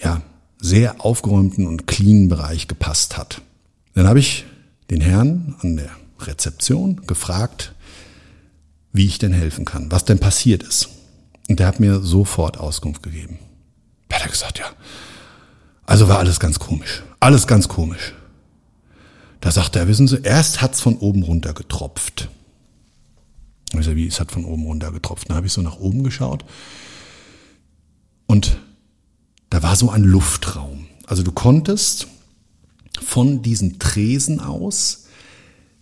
ja, 0.00 0.22
sehr 0.58 1.04
aufgeräumten 1.04 1.64
und 1.64 1.86
cleanen 1.86 2.28
Bereich 2.28 2.66
gepasst 2.66 3.16
hat. 3.16 3.40
Dann 3.94 4.08
habe 4.08 4.18
ich 4.18 4.46
den 4.90 5.00
Herrn 5.00 5.54
an 5.60 5.76
der 5.76 5.90
Rezeption 6.18 7.06
gefragt, 7.06 7.72
wie 8.92 9.06
ich 9.06 9.18
denn 9.18 9.32
helfen 9.32 9.64
kann, 9.64 9.92
was 9.92 10.06
denn 10.06 10.18
passiert 10.18 10.64
ist. 10.64 10.88
Und 11.48 11.60
der 11.60 11.68
hat 11.68 11.78
mir 11.78 12.00
sofort 12.00 12.58
Auskunft 12.58 13.00
gegeben. 13.00 13.38
Er 14.08 14.24
hat 14.24 14.32
gesagt, 14.32 14.58
ja, 14.58 14.66
also 15.84 16.08
war 16.08 16.18
alles 16.18 16.40
ganz 16.40 16.58
komisch. 16.58 17.04
Alles 17.20 17.46
ganz 17.46 17.68
komisch. 17.68 18.12
Da 19.40 19.52
sagt 19.52 19.76
er, 19.76 19.86
wissen 19.86 20.08
Sie, 20.08 20.18
erst 20.20 20.62
hat's 20.62 20.80
von 20.80 20.96
oben 20.96 21.22
runter 21.22 21.54
getropft. 21.54 22.28
Sag, 23.72 23.96
wie, 23.96 24.06
es 24.06 24.20
hat 24.20 24.32
von 24.32 24.44
oben 24.44 24.64
runter 24.64 24.92
getropft. 24.92 25.28
Dann 25.28 25.36
habe 25.36 25.46
ich 25.46 25.52
so 25.52 25.62
nach 25.62 25.78
oben 25.78 26.04
geschaut 26.04 26.44
und 28.26 28.58
da 29.50 29.62
war 29.62 29.76
so 29.76 29.90
ein 29.90 30.02
Luftraum. 30.02 30.86
Also 31.06 31.22
du 31.22 31.32
konntest 31.32 32.08
von 33.04 33.42
diesen 33.42 33.78
Tresen 33.78 34.40
aus 34.40 35.06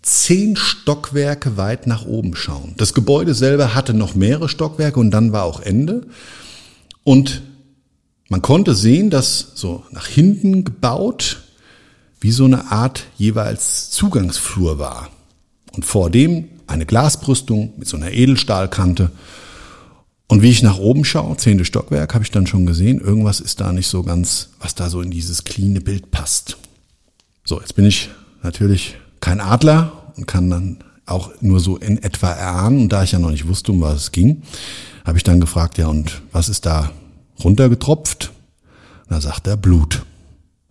zehn 0.03 0.57
Stockwerke 0.57 1.57
weit 1.57 1.87
nach 1.87 2.05
oben 2.05 2.37
schauen. 2.37 2.75
Das 2.77 2.93
Gebäude 2.93 3.35
selber 3.35 3.75
hatte 3.75 3.95
noch 3.95 4.15
mehrere 4.15 4.49
Stockwerke 4.49 5.01
und 5.01 5.11
dann 5.11 5.33
war 5.33 5.45
auch 5.45 5.61
Ende. 5.61 6.07
Und 7.05 7.43
man 8.29 8.43
konnte 8.43 8.75
sehen, 8.75 9.11
dass 9.11 9.53
so 9.55 9.85
nach 9.91 10.07
hinten 10.07 10.65
gebaut 10.65 11.43
wie 12.21 12.33
so 12.33 12.45
eine 12.45 12.71
Art 12.71 13.05
jeweils 13.17 13.91
Zugangsflur 13.91 14.79
war. 14.79 15.11
Und 15.73 15.85
vor 15.85 16.11
dem 16.11 16.49
eine 16.67 16.87
Glasbrüstung 16.87 17.75
mit 17.77 17.89
so 17.89 17.97
einer 17.97 18.13
Edelstahlkante. 18.13 19.11
Und 20.27 20.43
wie 20.43 20.51
ich 20.51 20.63
nach 20.63 20.79
oben 20.79 21.05
schaue, 21.05 21.37
zehnte 21.37 21.65
Stockwerk, 21.65 22.15
habe 22.15 22.25
ich 22.25 22.31
dann 22.31 22.47
schon 22.47 22.67
gesehen, 22.67 23.01
irgendwas 23.01 23.41
ist 23.41 23.61
da 23.61 23.73
nicht 23.73 23.89
so 23.89 24.03
ganz, 24.03 24.51
was 24.59 24.75
da 24.75 24.89
so 24.89 25.01
in 25.01 25.11
dieses 25.11 25.45
cleane 25.45 25.81
Bild 25.81 26.11
passt. 26.11 26.57
So, 27.45 27.61
jetzt 27.61 27.77
bin 27.77 27.85
ich 27.85 28.09
natürlich 28.43 28.97
kein 29.21 29.41
Adler 29.41 30.13
und 30.17 30.27
kann 30.27 30.51
dann 30.51 30.79
auch 31.07 31.31
nur 31.41 31.61
so 31.61 31.77
in 31.77 32.03
etwa 32.03 32.31
erahnen. 32.31 32.81
Und 32.81 32.89
da 32.93 33.03
ich 33.03 33.13
ja 33.13 33.19
noch 33.19 33.31
nicht 33.31 33.47
wusste, 33.47 33.73
um 33.73 33.81
was 33.81 33.97
es 33.97 34.13
ging, 34.13 34.43
habe 35.05 35.19
ich 35.19 35.25
dann 35.25 35.41
gefragt, 35.41 35.77
ja, 35.79 35.89
und 35.89 36.23
was 36.33 36.49
ist 36.49 36.67
da 36.67 36.91
runtergetropft? 37.43 38.31
da 39.09 39.21
sagt 39.21 39.47
er 39.47 39.57
Blut. 39.57 40.03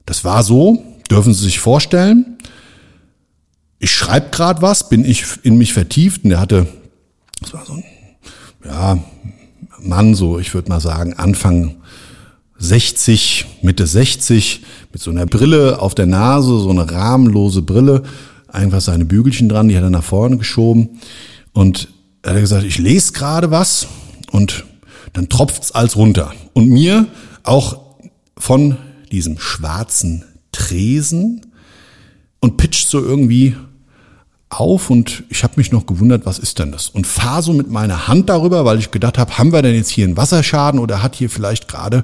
Das 0.06 0.26
war 0.26 0.44
so, 0.44 0.84
dürfen 1.10 1.34
Sie 1.34 1.46
sich 1.46 1.60
vorstellen, 1.60 2.38
ich 3.84 3.92
schreibe 3.92 4.30
gerade 4.30 4.62
was, 4.62 4.88
bin 4.88 5.04
ich 5.04 5.26
in 5.44 5.58
mich 5.58 5.74
vertieft. 5.74 6.24
Und 6.24 6.30
der 6.30 6.40
hatte, 6.40 6.68
das 7.42 7.54
war 7.54 7.66
so 7.66 7.74
ein, 7.74 7.84
ja, 8.64 8.98
Mann, 9.82 10.16
so 10.16 10.40
ich 10.40 10.54
würde 10.54 10.70
mal 10.70 10.80
sagen, 10.80 11.16
Anfang 11.16 11.76
60, 12.60 13.46
Mitte 13.62 13.86
60, 13.86 14.64
mit 14.94 15.02
so 15.02 15.12
einer 15.12 15.26
Brille 15.26 15.82
auf 15.82 15.96
der 15.96 16.06
Nase, 16.06 16.60
so 16.60 16.70
eine 16.70 16.90
rahmenlose 16.90 17.62
Brille, 17.62 18.04
einfach 18.48 18.80
seine 18.80 19.04
Bügelchen 19.04 19.50
dran, 19.50 19.68
die 19.68 19.76
hat 19.76 19.84
er 19.84 19.90
nach 19.90 20.02
vorne 20.02 20.38
geschoben. 20.38 21.02
Und 21.52 21.90
er 22.22 22.36
hat 22.36 22.40
gesagt, 22.40 22.64
ich 22.64 22.78
lese 22.78 23.12
gerade 23.12 23.52
was. 23.52 23.88
Und 24.32 24.64
dann 25.12 25.28
tropft's 25.28 25.74
als 25.74 25.98
runter. 25.98 26.34
Und 26.54 26.70
mir 26.70 27.08
auch 27.44 27.82
von 28.38 28.78
diesem 29.12 29.40
schwarzen 29.40 30.24
Tresen 30.54 31.48
und 32.40 32.56
pitcht 32.56 32.88
so 32.88 33.04
irgendwie 33.04 33.58
auf 34.60 34.90
und 34.90 35.24
ich 35.30 35.44
habe 35.44 35.54
mich 35.58 35.72
noch 35.72 35.86
gewundert, 35.86 36.26
was 36.26 36.40
ist 36.40 36.60
denn 36.60 36.72
das? 36.72 36.90
Und 36.90 37.08
fahre 37.08 37.42
so 37.42 37.54
mit 37.54 37.70
meiner 37.70 38.08
Hand 38.08 38.30
darüber, 38.30 38.66
weil 38.66 38.80
ich 38.80 38.92
gedacht 38.92 39.18
habe, 39.18 39.38
haben 39.38 39.52
wir 39.52 39.62
denn 39.62 39.76
jetzt 39.76 39.90
hier 39.90 40.06
einen 40.06 40.18
Wasserschaden 40.18 40.80
oder 40.80 41.04
hat 41.04 41.16
hier 41.16 41.30
vielleicht 41.30 41.68
gerade 41.68 42.04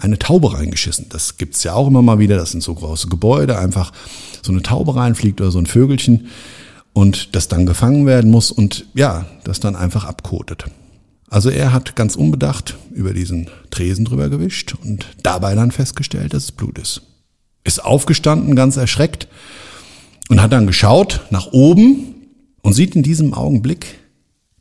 eine 0.00 0.18
Taube 0.18 0.52
reingeschissen? 0.54 1.06
Das 1.08 1.36
gibt's 1.36 1.62
ja 1.62 1.74
auch 1.74 1.88
immer 1.88 2.02
mal 2.02 2.18
wieder, 2.18 2.36
das 2.36 2.50
sind 2.50 2.62
so 2.62 2.74
große 2.74 3.08
Gebäude, 3.08 3.58
einfach 3.58 3.92
so 4.42 4.52
eine 4.52 4.62
Taube 4.62 4.96
reinfliegt 4.96 5.40
oder 5.40 5.50
so 5.50 5.58
ein 5.58 5.66
Vögelchen 5.66 6.28
und 6.92 7.34
das 7.34 7.48
dann 7.48 7.66
gefangen 7.66 8.06
werden 8.06 8.30
muss 8.30 8.50
und 8.50 8.86
ja, 8.94 9.26
das 9.44 9.60
dann 9.60 9.76
einfach 9.76 10.04
abkotet. 10.04 10.64
Also 11.28 11.50
er 11.50 11.72
hat 11.72 11.96
ganz 11.96 12.16
unbedacht 12.16 12.76
über 12.92 13.12
diesen 13.12 13.50
Tresen 13.70 14.04
drüber 14.04 14.28
gewischt 14.28 14.74
und 14.82 15.06
dabei 15.22 15.54
dann 15.54 15.72
festgestellt, 15.72 16.34
dass 16.34 16.44
es 16.44 16.52
Blut 16.52 16.78
ist. 16.78 17.02
Ist 17.64 17.84
aufgestanden, 17.84 18.54
ganz 18.54 18.76
erschreckt, 18.76 19.28
und 20.28 20.42
hat 20.42 20.52
dann 20.52 20.66
geschaut 20.66 21.20
nach 21.30 21.52
oben 21.52 22.14
und 22.62 22.72
sieht 22.72 22.96
in 22.96 23.02
diesem 23.02 23.34
Augenblick 23.34 23.98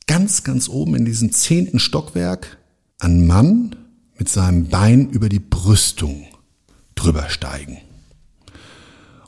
ganz, 0.07 0.43
ganz 0.43 0.69
oben 0.69 0.95
in 0.95 1.05
diesem 1.05 1.31
zehnten 1.31 1.79
Stockwerk 1.79 2.57
einen 2.99 3.27
Mann 3.27 3.75
mit 4.17 4.29
seinem 4.29 4.67
Bein 4.67 5.09
über 5.09 5.29
die 5.29 5.39
Brüstung 5.39 6.25
drüber 6.95 7.29
steigen. 7.29 7.77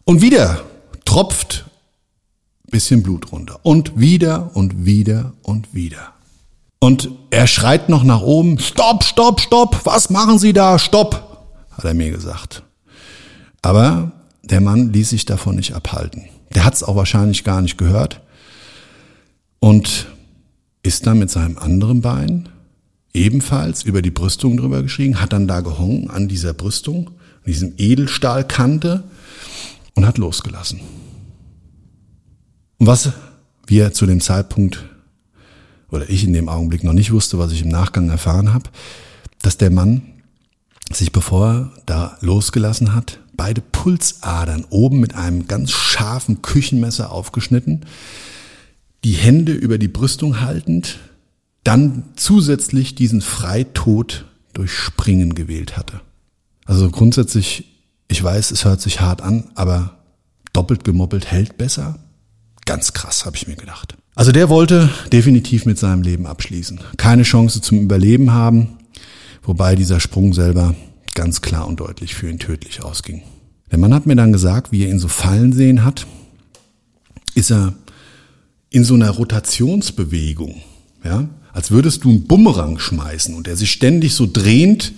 Und 0.06 0.22
wieder 0.22 0.64
tropft 1.06 1.66
bisschen 2.70 3.04
Blut 3.04 3.32
runter. 3.32 3.60
Und 3.64 4.00
wieder 4.00 4.52
und 4.54 4.86
wieder 4.86 5.34
und 5.42 5.74
wieder. 5.74 6.14
Und 6.80 7.10
er 7.32 7.48
schreit 7.48 7.90
noch 7.90 8.04
nach 8.04 8.22
oben, 8.22 8.60
stopp, 8.60 9.04
stopp, 9.04 9.42
stopp, 9.42 9.86
was 9.86 10.10
machen 10.10 10.38
Sie 10.38 10.54
da, 10.54 10.78
stopp, 10.78 11.48
hat 11.72 11.86
er 11.86 11.94
mir 11.94 12.12
gesagt. 12.12 12.64
Aber 13.62 14.12
der 14.50 14.62
Mann 14.62 14.94
ließ 14.94 15.10
sich 15.10 15.26
davon 15.26 15.56
nicht 15.56 15.74
abhalten. 15.74 16.24
Der 16.56 16.66
hat 16.66 16.74
es 16.74 16.84
auch 16.84 16.96
wahrscheinlich 16.96 17.44
gar 17.44 17.62
nicht 17.62 17.78
gehört 17.78 18.22
und 19.60 20.08
ist 20.84 21.06
dann 21.06 21.20
mit 21.20 21.30
seinem 21.30 21.58
anderen 21.58 22.02
Bein 22.02 22.50
ebenfalls 23.14 23.84
über 23.84 24.02
die 24.02 24.12
Brüstung 24.12 24.58
drüber 24.58 24.84
geschrieben, 24.84 25.20
hat 25.20 25.34
dann 25.34 25.48
da 25.48 25.62
gehongen 25.62 26.10
an 26.10 26.28
dieser 26.28 26.54
Brüstung, 26.54 27.08
an 27.08 27.52
diesem 27.52 27.74
Edelstahlkante 27.78 29.04
und 29.96 30.06
hat 30.06 30.18
losgelassen. 30.18 30.80
Und 32.78 32.88
was 32.88 33.12
wir 33.66 33.92
zu 33.92 34.06
dem 34.06 34.22
Zeitpunkt 34.22 34.86
oder 35.90 36.10
ich 36.10 36.24
in 36.24 36.34
dem 36.34 36.48
Augenblick 36.48 36.84
noch 36.84 36.94
nicht 36.94 37.12
wusste, 37.12 37.40
was 37.40 37.52
ich 37.52 37.64
im 37.64 37.70
Nachgang 37.70 38.10
erfahren 38.10 38.54
habe, 38.54 38.70
dass 39.42 39.58
der 39.58 39.72
Mann 39.72 40.04
sich 40.92 41.12
bevor 41.12 41.48
er 41.48 41.72
da 41.86 42.18
losgelassen 42.22 42.94
hat, 42.94 43.20
beide 43.38 43.62
Pulsadern 43.62 44.66
oben 44.70 45.00
mit 45.00 45.16
einem 45.16 45.48
ganz 45.48 45.72
scharfen 45.72 46.42
Küchenmesser 46.42 47.12
aufgeschnitten, 47.12 47.86
die 49.04 49.14
Hände 49.14 49.54
über 49.54 49.78
die 49.78 49.88
Brüstung 49.88 50.42
haltend, 50.42 51.00
dann 51.64 52.04
zusätzlich 52.16 52.96
diesen 52.96 53.22
Freitod 53.22 54.26
durch 54.54 54.72
Springen 54.74 55.36
gewählt 55.36 55.78
hatte. 55.78 56.02
Also 56.66 56.90
grundsätzlich, 56.90 57.66
ich 58.08 58.22
weiß, 58.22 58.52
es 58.52 58.66
hört 58.66 58.82
sich 58.82 59.00
hart 59.00 59.22
an, 59.22 59.46
aber 59.56 59.98
doppelt 60.52 60.84
gemoppelt 60.84 61.28
hält 61.32 61.58
besser. 61.58 62.00
Ganz 62.66 62.94
krass, 62.94 63.26
habe 63.26 63.38
ich 63.38 63.48
mir 63.48 63.56
gedacht. 63.56 63.96
Also 64.16 64.32
der 64.32 64.50
wollte 64.50 64.90
definitiv 65.14 65.66
mit 65.66 65.78
seinem 65.78 66.02
Leben 66.02 66.26
abschließen. 66.26 66.80
Keine 66.98 67.24
Chance 67.24 67.62
zum 67.62 67.80
Überleben 67.80 68.32
haben, 68.32 68.80
wobei 69.44 69.76
dieser 69.76 70.00
Sprung 70.00 70.34
selber 70.34 70.74
ganz 71.18 71.42
klar 71.42 71.68
und 71.68 71.80
deutlich 71.80 72.14
für 72.14 72.30
ihn 72.30 72.38
tödlich 72.38 72.84
ausging. 72.84 73.24
Der 73.72 73.80
Mann 73.80 73.92
hat 73.92 74.06
mir 74.06 74.16
dann 74.16 74.32
gesagt, 74.32 74.72
wie 74.72 74.84
er 74.84 74.90
ihn 74.90 75.00
so 75.00 75.08
fallen 75.08 75.52
sehen 75.52 75.84
hat, 75.84 76.06
ist 77.34 77.52
er 77.52 77.74
in 78.70 78.84
so 78.84 78.94
einer 78.94 79.10
Rotationsbewegung, 79.10 80.62
ja, 81.04 81.28
als 81.52 81.72
würdest 81.72 82.04
du 82.04 82.10
einen 82.10 82.28
Bumerang 82.28 82.78
schmeißen 82.78 83.34
und 83.34 83.48
er 83.48 83.58
sich 83.58 83.72
ständig 83.72 84.14
so 84.14 84.30
drehend 84.32 84.94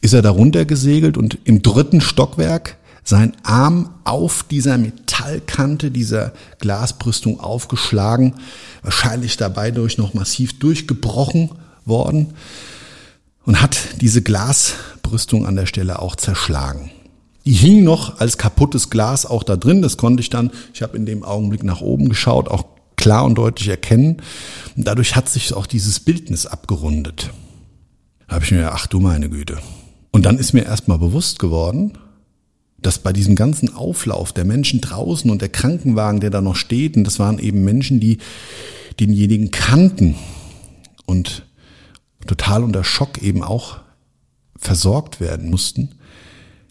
ist 0.00 0.14
er 0.14 0.22
darunter 0.22 0.64
gesegelt 0.64 1.18
und 1.18 1.36
im 1.44 1.60
dritten 1.60 2.00
Stockwerk 2.00 2.78
sein 3.04 3.36
Arm 3.42 3.90
auf 4.04 4.44
dieser 4.48 4.78
Metallkante 4.78 5.90
dieser 5.90 6.32
Glasbrüstung 6.60 7.40
aufgeschlagen, 7.40 8.34
wahrscheinlich 8.82 9.36
dabei 9.36 9.70
durch 9.70 9.98
noch 9.98 10.14
massiv 10.14 10.58
durchgebrochen 10.58 11.50
worden 11.84 12.32
und 13.48 13.62
hat 13.62 14.02
diese 14.02 14.20
Glasbrüstung 14.20 15.46
an 15.46 15.56
der 15.56 15.64
Stelle 15.64 16.02
auch 16.02 16.16
zerschlagen. 16.16 16.90
Die 17.46 17.54
hing 17.54 17.82
noch 17.82 18.20
als 18.20 18.36
kaputtes 18.36 18.90
Glas 18.90 19.24
auch 19.24 19.42
da 19.42 19.56
drin. 19.56 19.80
Das 19.80 19.96
konnte 19.96 20.20
ich 20.20 20.28
dann, 20.28 20.50
ich 20.74 20.82
habe 20.82 20.98
in 20.98 21.06
dem 21.06 21.22
Augenblick 21.22 21.64
nach 21.64 21.80
oben 21.80 22.10
geschaut, 22.10 22.48
auch 22.48 22.66
klar 22.96 23.24
und 23.24 23.36
deutlich 23.36 23.68
erkennen. 23.68 24.18
Und 24.76 24.86
dadurch 24.86 25.16
hat 25.16 25.30
sich 25.30 25.54
auch 25.54 25.64
dieses 25.64 25.98
Bildnis 25.98 26.44
abgerundet. 26.44 27.30
Da 28.26 28.34
habe 28.34 28.44
ich 28.44 28.50
mir, 28.50 28.70
ach 28.70 28.86
du 28.86 29.00
meine 29.00 29.30
Güte. 29.30 29.56
Und 30.10 30.26
dann 30.26 30.36
ist 30.36 30.52
mir 30.52 30.66
erstmal 30.66 30.98
bewusst 30.98 31.38
geworden, 31.38 31.96
dass 32.82 32.98
bei 32.98 33.14
diesem 33.14 33.34
ganzen 33.34 33.74
Auflauf 33.74 34.34
der 34.34 34.44
Menschen 34.44 34.82
draußen 34.82 35.30
und 35.30 35.40
der 35.40 35.48
Krankenwagen, 35.48 36.20
der 36.20 36.28
da 36.28 36.42
noch 36.42 36.56
steht, 36.56 36.98
und 36.98 37.04
das 37.04 37.18
waren 37.18 37.38
eben 37.38 37.64
Menschen, 37.64 37.98
die 37.98 38.18
denjenigen 39.00 39.50
kannten 39.50 40.16
und 41.06 41.47
total 42.28 42.62
unter 42.62 42.84
Schock 42.84 43.18
eben 43.18 43.42
auch 43.42 43.78
versorgt 44.56 45.20
werden 45.20 45.50
mussten, 45.50 45.96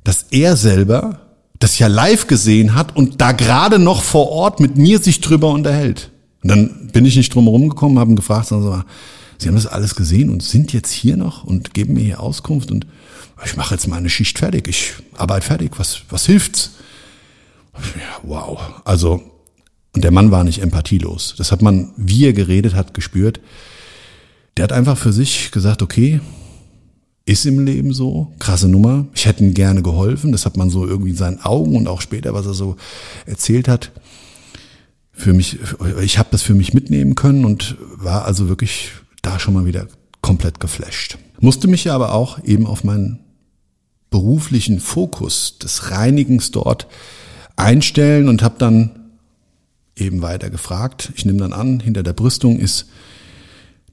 dass 0.03 0.27
er 0.31 0.55
selber 0.55 1.19
das 1.59 1.79
ja 1.79 1.87
live 1.87 2.27
gesehen 2.27 2.75
hat 2.75 2.95
und 2.95 3.19
da 3.19 3.31
gerade 3.31 3.79
noch 3.79 4.03
vor 4.03 4.29
Ort 4.29 4.59
mit 4.59 4.77
mir 4.77 4.99
sich 4.99 5.21
drüber 5.21 5.49
unterhält. 5.49 6.11
Und 6.43 6.49
dann 6.49 6.87
bin 6.93 7.05
ich 7.05 7.17
nicht 7.17 7.33
drum 7.33 7.69
gekommen, 7.69 7.99
haben 7.99 8.15
gefragt, 8.15 8.51
also, 8.51 8.83
Sie 9.39 9.47
haben 9.47 9.55
das 9.55 9.67
alles 9.67 9.95
gesehen 9.95 10.31
und 10.31 10.41
sind 10.41 10.73
jetzt 10.73 10.91
hier 10.91 11.15
noch 11.15 11.43
und 11.43 11.75
geben 11.75 11.93
mir 11.93 12.03
hier 12.03 12.19
Auskunft 12.21 12.71
und 12.71 12.87
ich 13.45 13.55
mache 13.55 13.75
jetzt 13.75 13.87
meine 13.87 14.09
Schicht 14.09 14.39
fertig, 14.39 14.67
ich 14.67 14.93
arbeite 15.15 15.45
fertig, 15.45 15.73
was, 15.77 16.01
was 16.09 16.25
hilft's? 16.25 16.71
Ja, 17.75 18.19
wow. 18.23 18.59
Also, 18.83 19.21
und 19.93 20.03
der 20.03 20.11
Mann 20.11 20.31
war 20.31 20.43
nicht 20.43 20.61
empathielos. 20.61 21.35
Das 21.37 21.51
hat 21.51 21.61
man, 21.61 21.91
wie 21.97 22.25
er 22.25 22.33
geredet 22.33 22.73
hat, 22.73 22.95
gespürt. 22.95 23.39
Der 24.57 24.63
hat 24.63 24.71
einfach 24.73 24.97
für 24.97 25.13
sich 25.13 25.51
gesagt, 25.51 25.83
okay, 25.83 26.19
ist 27.25 27.45
im 27.45 27.63
Leben 27.63 27.93
so, 27.93 28.33
krasse 28.39 28.67
Nummer. 28.67 29.05
Ich 29.13 29.25
hätte 29.25 29.43
ihm 29.43 29.53
gerne 29.53 29.83
geholfen. 29.83 30.31
Das 30.31 30.45
hat 30.45 30.57
man 30.57 30.69
so 30.69 30.87
irgendwie 30.87 31.11
in 31.11 31.15
seinen 31.15 31.41
Augen 31.41 31.75
und 31.75 31.87
auch 31.87 32.01
später, 32.01 32.33
was 32.33 32.45
er 32.45 32.53
so 32.53 32.75
erzählt 33.25 33.67
hat. 33.67 33.91
Für 35.11 35.33
mich, 35.33 35.59
ich 36.01 36.17
habe 36.17 36.29
das 36.31 36.41
für 36.41 36.53
mich 36.53 36.73
mitnehmen 36.73 37.15
können 37.15 37.45
und 37.45 37.77
war 37.95 38.25
also 38.25 38.49
wirklich 38.49 38.91
da 39.21 39.39
schon 39.39 39.53
mal 39.53 39.65
wieder 39.65 39.87
komplett 40.21 40.59
geflasht. 40.59 41.17
Musste 41.39 41.67
mich 41.67 41.91
aber 41.91 42.13
auch 42.13 42.43
eben 42.43 42.65
auf 42.65 42.83
meinen 42.83 43.19
beruflichen 44.09 44.79
Fokus 44.79 45.59
des 45.59 45.91
Reinigens 45.91 46.51
dort 46.51 46.87
einstellen 47.57 48.29
und 48.29 48.41
habe 48.41 48.55
dann 48.57 49.11
eben 49.95 50.21
weiter 50.21 50.49
gefragt. 50.49 51.11
Ich 51.15 51.25
nehme 51.25 51.39
dann 51.39 51.53
an, 51.53 51.79
hinter 51.79 52.03
der 52.03 52.13
Brüstung 52.13 52.57
ist 52.57 52.87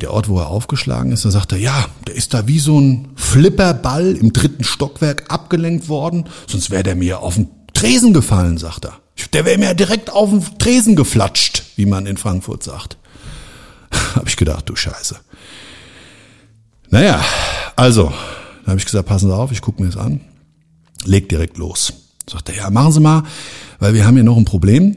der 0.01 0.13
Ort, 0.13 0.29
wo 0.29 0.39
er 0.39 0.49
aufgeschlagen 0.49 1.13
ist. 1.13 1.25
Da 1.25 1.31
sagt 1.31 1.53
er, 1.53 1.59
ja, 1.59 1.87
der 2.07 2.15
ist 2.15 2.35
da 2.35 2.47
wie 2.47 2.59
so 2.59 2.81
ein 2.81 3.09
Flipperball 3.15 4.13
im 4.17 4.33
dritten 4.33 4.65
Stockwerk 4.65 5.25
abgelenkt 5.29 5.89
worden, 5.89 6.29
sonst 6.49 6.71
wäre 6.71 6.83
der 6.83 6.97
mir 6.97 7.21
auf 7.21 7.35
den 7.35 7.49
Tresen 7.73 8.13
gefallen, 8.13 8.59
sagt 8.59 8.87
er. 8.87 9.01
Der 9.33 9.45
wäre 9.45 9.59
mir 9.59 9.75
direkt 9.75 10.11
auf 10.11 10.31
den 10.31 10.59
Tresen 10.59 10.97
geflatscht, 10.97 11.65
wie 11.77 11.87
man 11.87 12.07
in 12.07 12.17
Frankfurt 12.17 12.63
sagt. 12.63 12.97
Habe 14.15 14.29
ich 14.29 14.37
gedacht, 14.37 14.69
du 14.69 14.77
Scheiße. 14.77 15.17
Naja, 16.91 17.25
also, 17.77 18.13
da 18.65 18.71
habe 18.71 18.79
ich 18.79 18.85
gesagt, 18.85 19.09
passen 19.09 19.29
Sie 19.29 19.35
auf, 19.35 19.51
ich 19.51 19.61
gucke 19.61 19.83
mir 19.83 19.89
das 19.89 19.97
an. 19.97 20.21
Leg 21.05 21.29
direkt 21.29 21.59
los. 21.59 21.93
Sagt 22.31 22.49
er, 22.49 22.57
ja, 22.57 22.71
machen 22.71 22.93
Sie 22.93 23.01
mal, 23.01 23.25
weil 23.81 23.95
wir 23.95 24.07
haben 24.07 24.15
hier 24.15 24.23
noch 24.23 24.37
ein 24.37 24.45
Problem. 24.45 24.97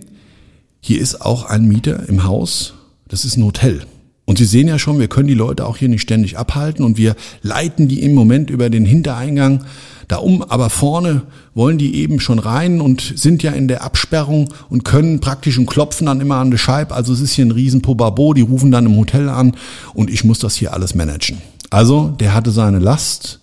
Hier 0.79 1.01
ist 1.01 1.21
auch 1.21 1.45
ein 1.45 1.67
Mieter 1.67 2.07
im 2.07 2.23
Haus, 2.23 2.73
das 3.07 3.25
ist 3.25 3.35
ein 3.35 3.43
Hotel. 3.43 3.85
Und 4.27 4.37
Sie 4.37 4.45
sehen 4.45 4.67
ja 4.67 4.77
schon, 4.77 4.99
wir 4.99 5.07
können 5.07 5.29
die 5.29 5.33
Leute 5.33 5.65
auch 5.65 5.77
hier 5.77 5.87
nicht 5.87 6.01
ständig 6.01 6.37
abhalten 6.37 6.83
und 6.83 6.97
wir 6.97 7.15
leiten 7.43 7.87
die 7.87 8.03
im 8.03 8.13
Moment 8.13 8.49
über 8.49 8.69
den 8.69 8.85
Hintereingang 8.85 9.63
da 10.09 10.17
um, 10.17 10.41
aber 10.41 10.69
vorne 10.69 11.21
wollen 11.55 11.77
die 11.77 11.95
eben 11.95 12.19
schon 12.19 12.37
rein 12.37 12.81
und 12.81 13.13
sind 13.15 13.41
ja 13.41 13.51
in 13.51 13.69
der 13.69 13.83
Absperrung 13.83 14.53
und 14.69 14.83
können 14.83 15.21
praktisch 15.21 15.57
und 15.57 15.65
klopfen 15.65 16.07
dann 16.07 16.19
immer 16.19 16.35
an 16.35 16.51
die 16.51 16.57
Scheibe. 16.57 16.93
Also 16.93 17.13
es 17.13 17.21
ist 17.21 17.33
hier 17.33 17.45
ein 17.45 17.51
riesen 17.51 17.81
Pobabo, 17.81 18.33
die 18.33 18.41
rufen 18.41 18.69
dann 18.69 18.85
im 18.85 18.97
Hotel 18.97 19.29
an 19.29 19.55
und 19.93 20.09
ich 20.09 20.25
muss 20.25 20.39
das 20.39 20.55
hier 20.55 20.73
alles 20.73 20.93
managen. 20.93 21.37
Also 21.69 22.09
der 22.19 22.33
hatte 22.33 22.51
seine 22.51 22.79
Last, 22.79 23.39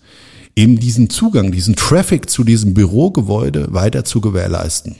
eben 0.54 0.78
diesen 0.78 1.08
Zugang, 1.08 1.50
diesen 1.50 1.76
Traffic 1.76 2.28
zu 2.28 2.44
diesem 2.44 2.74
Bürogebäude 2.74 3.68
weiter 3.70 4.04
zu 4.04 4.20
gewährleisten. 4.20 4.96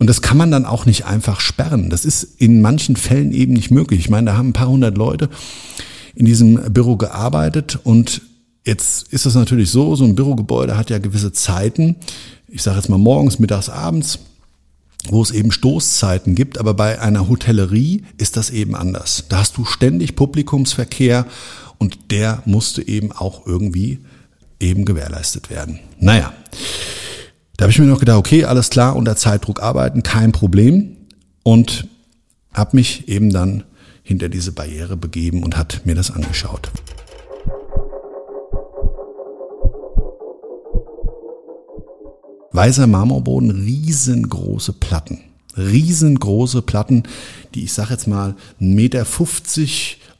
Und 0.00 0.08
das 0.08 0.22
kann 0.22 0.38
man 0.38 0.50
dann 0.50 0.64
auch 0.64 0.86
nicht 0.86 1.04
einfach 1.04 1.40
sperren. 1.40 1.90
Das 1.90 2.04
ist 2.04 2.24
in 2.38 2.60
manchen 2.60 2.96
Fällen 2.96 3.32
eben 3.32 3.52
nicht 3.52 3.70
möglich. 3.70 4.00
Ich 4.00 4.10
meine, 4.10 4.30
da 4.32 4.36
haben 4.36 4.48
ein 4.48 4.54
paar 4.54 4.68
hundert 4.68 4.96
Leute 4.98 5.28
in 6.16 6.26
diesem 6.26 6.72
Büro 6.72 6.96
gearbeitet 6.96 7.78
und 7.84 8.22
jetzt 8.66 9.12
ist 9.12 9.26
es 9.26 9.34
natürlich 9.36 9.70
so, 9.70 9.94
so 9.94 10.04
ein 10.04 10.16
Bürogebäude 10.16 10.76
hat 10.76 10.90
ja 10.90 10.98
gewisse 10.98 11.32
Zeiten. 11.32 11.96
Ich 12.48 12.62
sage 12.62 12.78
jetzt 12.78 12.88
mal 12.88 12.98
morgens, 12.98 13.38
mittags, 13.38 13.68
abends 13.68 14.18
wo 15.08 15.22
es 15.22 15.30
eben 15.30 15.52
Stoßzeiten 15.52 16.34
gibt, 16.34 16.58
aber 16.58 16.74
bei 16.74 17.00
einer 17.00 17.28
Hotellerie 17.28 18.04
ist 18.18 18.36
das 18.36 18.50
eben 18.50 18.74
anders. 18.74 19.24
Da 19.28 19.38
hast 19.38 19.56
du 19.56 19.64
ständig 19.64 20.16
Publikumsverkehr 20.16 21.26
und 21.78 22.10
der 22.10 22.42
musste 22.44 22.86
eben 22.86 23.12
auch 23.12 23.46
irgendwie 23.46 24.00
eben 24.58 24.84
gewährleistet 24.84 25.48
werden. 25.48 25.80
Naja, 25.98 26.32
da 27.60 27.64
habe 27.64 27.72
ich 27.72 27.78
mir 27.78 27.84
noch 27.84 28.00
gedacht, 28.00 28.16
okay, 28.16 28.46
alles 28.46 28.70
klar, 28.70 28.96
unter 28.96 29.16
Zeitdruck 29.16 29.62
arbeiten, 29.62 30.02
kein 30.02 30.32
Problem. 30.32 30.96
Und 31.42 31.86
habe 32.54 32.74
mich 32.74 33.06
eben 33.06 33.28
dann 33.28 33.64
hinter 34.02 34.30
diese 34.30 34.52
Barriere 34.52 34.96
begeben 34.96 35.42
und 35.42 35.58
hat 35.58 35.82
mir 35.84 35.94
das 35.94 36.10
angeschaut. 36.10 36.70
Weißer 42.52 42.86
Marmorboden, 42.86 43.50
riesengroße 43.50 44.72
Platten. 44.72 45.20
Riesengroße 45.54 46.62
Platten, 46.62 47.02
die 47.54 47.64
ich 47.64 47.74
sage 47.74 47.90
jetzt 47.90 48.06
mal 48.06 48.36
1,50 48.58 48.70
Meter 48.74 49.06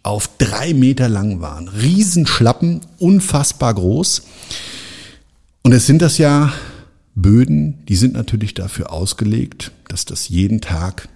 auf 0.02 0.28
drei 0.36 0.74
Meter 0.74 1.08
lang 1.08 1.40
waren. 1.40 1.68
Riesenschlappen, 1.68 2.82
unfassbar 2.98 3.72
groß. 3.72 4.24
Und 5.62 5.72
es 5.72 5.86
sind 5.86 6.02
das 6.02 6.18
ja 6.18 6.52
Böden, 7.22 7.84
die 7.86 7.96
sind 7.96 8.14
natürlich 8.14 8.54
dafür 8.54 8.92
ausgelegt, 8.92 9.72
dass 9.88 10.04
das 10.04 10.28
jeden 10.28 10.60
Tag 10.60 11.08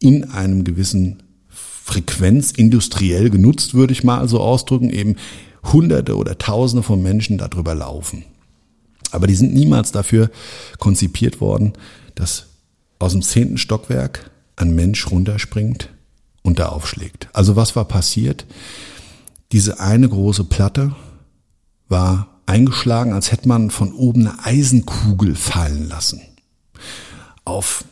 in 0.00 0.30
einem 0.30 0.64
gewissen 0.64 1.22
Frequenz 1.48 2.52
industriell 2.52 3.30
genutzt, 3.30 3.74
würde 3.74 3.92
ich 3.92 4.04
mal 4.04 4.28
so 4.28 4.40
ausdrücken, 4.40 4.90
eben 4.90 5.16
Hunderte 5.64 6.16
oder 6.16 6.38
Tausende 6.38 6.82
von 6.82 7.02
Menschen 7.02 7.38
darüber 7.38 7.74
laufen. 7.74 8.24
Aber 9.10 9.26
die 9.26 9.34
sind 9.34 9.52
niemals 9.52 9.92
dafür 9.92 10.30
konzipiert 10.78 11.40
worden, 11.40 11.74
dass 12.14 12.46
aus 12.98 13.12
dem 13.12 13.22
zehnten 13.22 13.58
Stockwerk 13.58 14.30
ein 14.56 14.74
Mensch 14.74 15.10
runterspringt 15.10 15.90
und 16.42 16.58
da 16.58 16.68
aufschlägt. 16.68 17.28
Also 17.32 17.56
was 17.56 17.76
war 17.76 17.84
passiert? 17.84 18.46
Diese 19.52 19.80
eine 19.80 20.08
große 20.08 20.44
Platte 20.44 20.94
war 21.88 22.31
eingeschlagen, 22.46 23.12
als 23.12 23.32
hätte 23.32 23.48
man 23.48 23.70
von 23.70 23.92
oben 23.92 24.26
eine 24.26 24.44
Eisenkugel 24.44 25.34
fallen 25.34 25.88
lassen. 25.88 26.20
Auf 27.44 27.84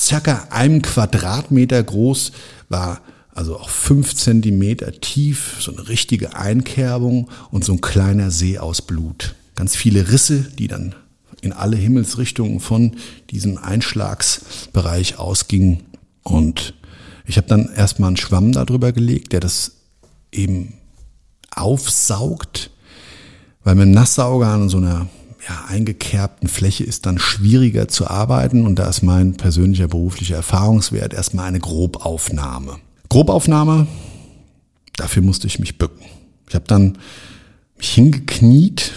circa 0.00 0.48
einem 0.50 0.82
Quadratmeter 0.82 1.82
groß 1.82 2.32
war 2.68 3.00
also 3.34 3.58
auch 3.58 3.70
fünf 3.70 4.14
Zentimeter 4.14 4.92
tief, 4.92 5.56
so 5.60 5.72
eine 5.72 5.88
richtige 5.88 6.36
Einkerbung 6.36 7.30
und 7.50 7.64
so 7.64 7.72
ein 7.72 7.80
kleiner 7.80 8.30
See 8.30 8.58
aus 8.58 8.82
Blut. 8.82 9.34
Ganz 9.54 9.74
viele 9.74 10.10
Risse, 10.10 10.40
die 10.40 10.68
dann 10.68 10.94
in 11.40 11.52
alle 11.52 11.76
Himmelsrichtungen 11.76 12.60
von 12.60 12.96
diesem 13.30 13.58
Einschlagsbereich 13.58 15.18
ausgingen. 15.18 15.82
Und 16.22 16.74
ich 17.26 17.36
habe 17.36 17.48
dann 17.48 17.72
erstmal 17.74 18.08
einen 18.08 18.16
Schwamm 18.16 18.52
darüber 18.52 18.92
gelegt, 18.92 19.32
der 19.32 19.40
das 19.40 19.72
eben 20.30 20.74
aufsaugt, 21.50 22.70
weil 23.64 23.74
mit 23.74 23.82
einem 23.82 23.92
Nasssauger 23.92 24.48
an 24.48 24.68
so 24.68 24.78
einer 24.78 25.08
ja, 25.48 25.64
eingekerbten 25.68 26.48
Fläche 26.48 26.84
ist 26.84 27.06
dann 27.06 27.18
schwieriger 27.18 27.88
zu 27.88 28.08
arbeiten 28.08 28.66
und 28.66 28.78
da 28.78 28.88
ist 28.88 29.02
mein 29.02 29.36
persönlicher 29.36 29.88
beruflicher 29.88 30.36
Erfahrungswert 30.36 31.14
erstmal 31.14 31.46
eine 31.46 31.60
Grobaufnahme. 31.60 32.76
Grobaufnahme, 33.08 33.86
dafür 34.96 35.22
musste 35.22 35.46
ich 35.46 35.58
mich 35.58 35.78
bücken. 35.78 36.04
Ich 36.48 36.54
habe 36.54 36.64
dann 36.66 36.98
mich 37.76 37.90
hingekniet, 37.90 38.92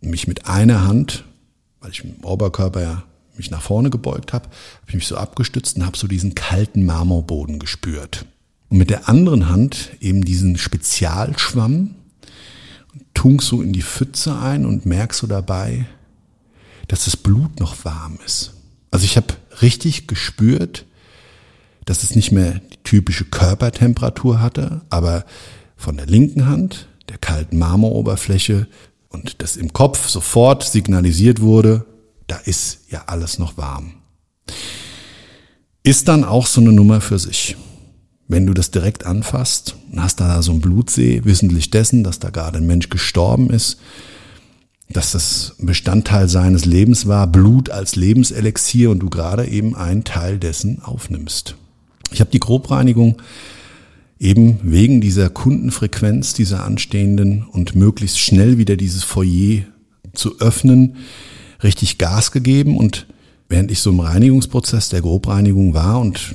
mich 0.00 0.26
mit 0.26 0.46
einer 0.48 0.86
Hand, 0.86 1.24
weil 1.80 1.90
ich 1.90 2.04
im 2.04 2.24
Oberkörper 2.24 2.82
ja 2.82 3.02
mich 3.36 3.50
nach 3.50 3.62
vorne 3.62 3.90
gebeugt 3.90 4.32
habe, 4.32 4.46
habe 4.46 4.88
ich 4.88 4.94
mich 4.94 5.06
so 5.06 5.16
abgestützt 5.16 5.76
und 5.76 5.86
habe 5.86 5.96
so 5.96 6.06
diesen 6.06 6.34
kalten 6.34 6.84
Marmorboden 6.84 7.58
gespürt. 7.58 8.26
Und 8.68 8.78
mit 8.78 8.90
der 8.90 9.08
anderen 9.08 9.48
Hand 9.48 9.90
eben 10.00 10.24
diesen 10.24 10.58
Spezialschwamm 10.58 11.94
tunkst 13.14 13.48
so 13.48 13.62
in 13.62 13.72
die 13.72 13.82
Pfütze 13.82 14.38
ein 14.38 14.66
und 14.66 14.86
merkst 14.86 15.20
so 15.20 15.26
dabei, 15.26 15.86
dass 16.88 17.04
das 17.04 17.16
Blut 17.16 17.60
noch 17.60 17.84
warm 17.84 18.18
ist. 18.26 18.54
Also 18.90 19.04
ich 19.04 19.16
habe 19.16 19.34
richtig 19.62 20.06
gespürt, 20.06 20.86
dass 21.84 22.02
es 22.02 22.14
nicht 22.14 22.32
mehr 22.32 22.60
die 22.72 22.78
typische 22.84 23.24
Körpertemperatur 23.24 24.40
hatte, 24.40 24.82
aber 24.90 25.24
von 25.76 25.96
der 25.96 26.06
linken 26.06 26.46
Hand, 26.46 26.88
der 27.08 27.18
kalten 27.18 27.58
Marmoroberfläche 27.58 28.68
und 29.08 29.42
das 29.42 29.56
im 29.56 29.72
Kopf 29.72 30.08
sofort 30.08 30.62
signalisiert 30.62 31.40
wurde, 31.40 31.84
da 32.26 32.36
ist 32.36 32.90
ja 32.90 33.04
alles 33.06 33.38
noch 33.38 33.56
warm. 33.56 33.94
Ist 35.82 36.08
dann 36.08 36.24
auch 36.24 36.46
so 36.46 36.60
eine 36.60 36.72
Nummer 36.72 37.00
für 37.00 37.18
sich. 37.18 37.56
Wenn 38.28 38.46
du 38.46 38.54
das 38.54 38.70
direkt 38.70 39.04
anfasst 39.04 39.76
und 39.90 40.02
hast 40.02 40.20
da 40.20 40.42
so 40.42 40.52
einen 40.52 40.60
Blutsee, 40.60 41.22
wissentlich 41.24 41.70
dessen, 41.70 42.04
dass 42.04 42.18
da 42.18 42.30
gerade 42.30 42.58
ein 42.58 42.66
Mensch 42.66 42.88
gestorben 42.88 43.50
ist, 43.50 43.78
dass 44.92 45.12
das 45.12 45.54
Bestandteil 45.58 46.28
seines 46.28 46.64
Lebens 46.64 47.06
war, 47.06 47.26
Blut 47.26 47.70
als 47.70 47.96
Lebenselixier 47.96 48.90
und 48.90 49.00
du 49.00 49.10
gerade 49.10 49.46
eben 49.46 49.74
einen 49.74 50.04
Teil 50.04 50.38
dessen 50.38 50.82
aufnimmst. 50.82 51.56
Ich 52.12 52.20
habe 52.20 52.30
die 52.30 52.40
Grobreinigung 52.40 53.20
eben 54.18 54.60
wegen 54.62 55.00
dieser 55.00 55.30
Kundenfrequenz, 55.30 56.34
dieser 56.34 56.64
anstehenden 56.64 57.44
und 57.44 57.74
möglichst 57.74 58.20
schnell 58.20 58.58
wieder 58.58 58.76
dieses 58.76 59.02
Foyer 59.02 59.62
zu 60.12 60.38
öffnen, 60.38 60.96
richtig 61.62 61.98
Gas 61.98 62.30
gegeben 62.30 62.76
und 62.76 63.06
während 63.48 63.70
ich 63.70 63.80
so 63.80 63.90
im 63.90 64.00
Reinigungsprozess 64.00 64.90
der 64.90 65.00
Grobreinigung 65.00 65.74
war 65.74 66.00
und 66.00 66.34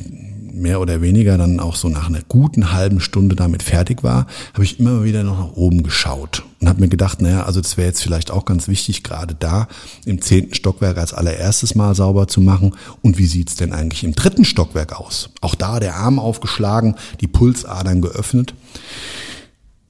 mehr 0.61 0.81
oder 0.81 1.01
weniger 1.01 1.37
dann 1.37 1.59
auch 1.59 1.75
so 1.75 1.89
nach 1.89 2.07
einer 2.07 2.21
guten 2.27 2.73
halben 2.73 2.99
Stunde 2.99 3.35
damit 3.35 3.63
fertig 3.63 4.03
war, 4.03 4.27
habe 4.53 4.63
ich 4.63 4.79
immer 4.79 5.03
wieder 5.03 5.23
noch 5.23 5.39
nach 5.39 5.55
oben 5.55 5.83
geschaut 5.83 6.43
und 6.59 6.67
habe 6.67 6.81
mir 6.81 6.87
gedacht, 6.87 7.21
naja, 7.21 7.43
also 7.43 7.61
das 7.61 7.77
wäre 7.77 7.87
jetzt 7.87 8.01
vielleicht 8.01 8.31
auch 8.31 8.45
ganz 8.45 8.67
wichtig, 8.67 9.03
gerade 9.03 9.35
da 9.35 9.67
im 10.05 10.21
zehnten 10.21 10.55
Stockwerk 10.55 10.97
als 10.97 11.13
allererstes 11.13 11.75
Mal 11.75 11.93
sauber 11.95 12.27
zu 12.27 12.41
machen. 12.41 12.75
Und 13.01 13.17
wie 13.17 13.27
sieht's 13.27 13.55
denn 13.55 13.73
eigentlich 13.73 14.03
im 14.03 14.13
dritten 14.13 14.45
Stockwerk 14.45 14.99
aus? 14.99 15.29
Auch 15.41 15.55
da 15.55 15.79
der 15.79 15.95
Arm 15.95 16.19
aufgeschlagen, 16.19 16.95
die 17.21 17.27
Pulsadern 17.27 18.01
geöffnet. 18.01 18.53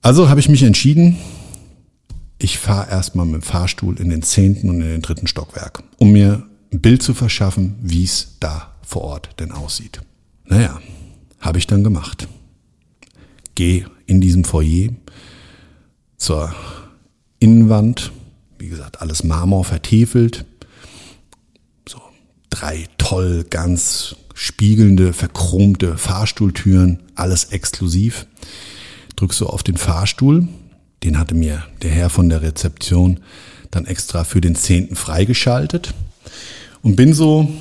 Also 0.02 0.30
habe 0.30 0.40
ich 0.40 0.50
mich 0.50 0.64
entschieden, 0.64 1.18
ich 2.40 2.60
fahre 2.60 2.90
erstmal 2.90 3.26
mit 3.26 3.36
dem 3.36 3.42
Fahrstuhl 3.42 4.00
in 4.00 4.10
den 4.10 4.22
zehnten 4.22 4.70
und 4.70 4.82
in 4.82 4.90
den 4.90 5.02
dritten 5.02 5.28
Stockwerk, 5.28 5.84
um 5.98 6.12
mir 6.12 6.44
ein 6.72 6.82
Bild 6.82 7.02
zu 7.02 7.14
verschaffen, 7.14 7.76
wie 7.82 8.04
es 8.04 8.38
da 8.40 8.74
vor 8.82 9.04
Ort 9.04 9.30
denn 9.40 9.52
aussieht. 9.52 10.02
Naja, 10.48 10.80
habe 11.40 11.58
ich 11.58 11.68
dann 11.68 11.84
gemacht. 11.84 12.28
Geh 13.56 13.86
in 14.06 14.22
diesem 14.22 14.44
Foyer 14.44 14.90
zur 16.18 16.54
Innenwand, 17.40 18.12
wie 18.58 18.70
gesagt, 18.70 19.02
alles 19.02 19.24
Marmor 19.24 19.66
vertefelt, 19.66 20.46
so 21.88 22.00
drei 22.50 22.88
toll, 22.98 23.46
ganz 23.50 24.16
spiegelnde, 24.34 25.14
verchromte 25.14 25.98
Fahrstuhltüren, 25.98 27.00
alles 27.16 27.46
exklusiv. 27.46 28.28
Drückst 29.16 29.42
du 29.42 29.48
auf 29.48 29.64
den 29.64 29.78
Fahrstuhl, 29.78 30.48
den 31.04 31.20
hatte 31.20 31.36
mir 31.36 31.64
der 31.82 31.92
Herr 31.92 32.10
von 32.10 32.30
der 32.30 32.42
Rezeption 32.42 33.20
dann 33.72 33.86
extra 33.86 34.24
für 34.24 34.42
den 34.42 34.56
zehnten 34.56 34.96
freigeschaltet 34.96 35.94
und 36.82 36.96
bin 36.96 37.14
so 37.14 37.52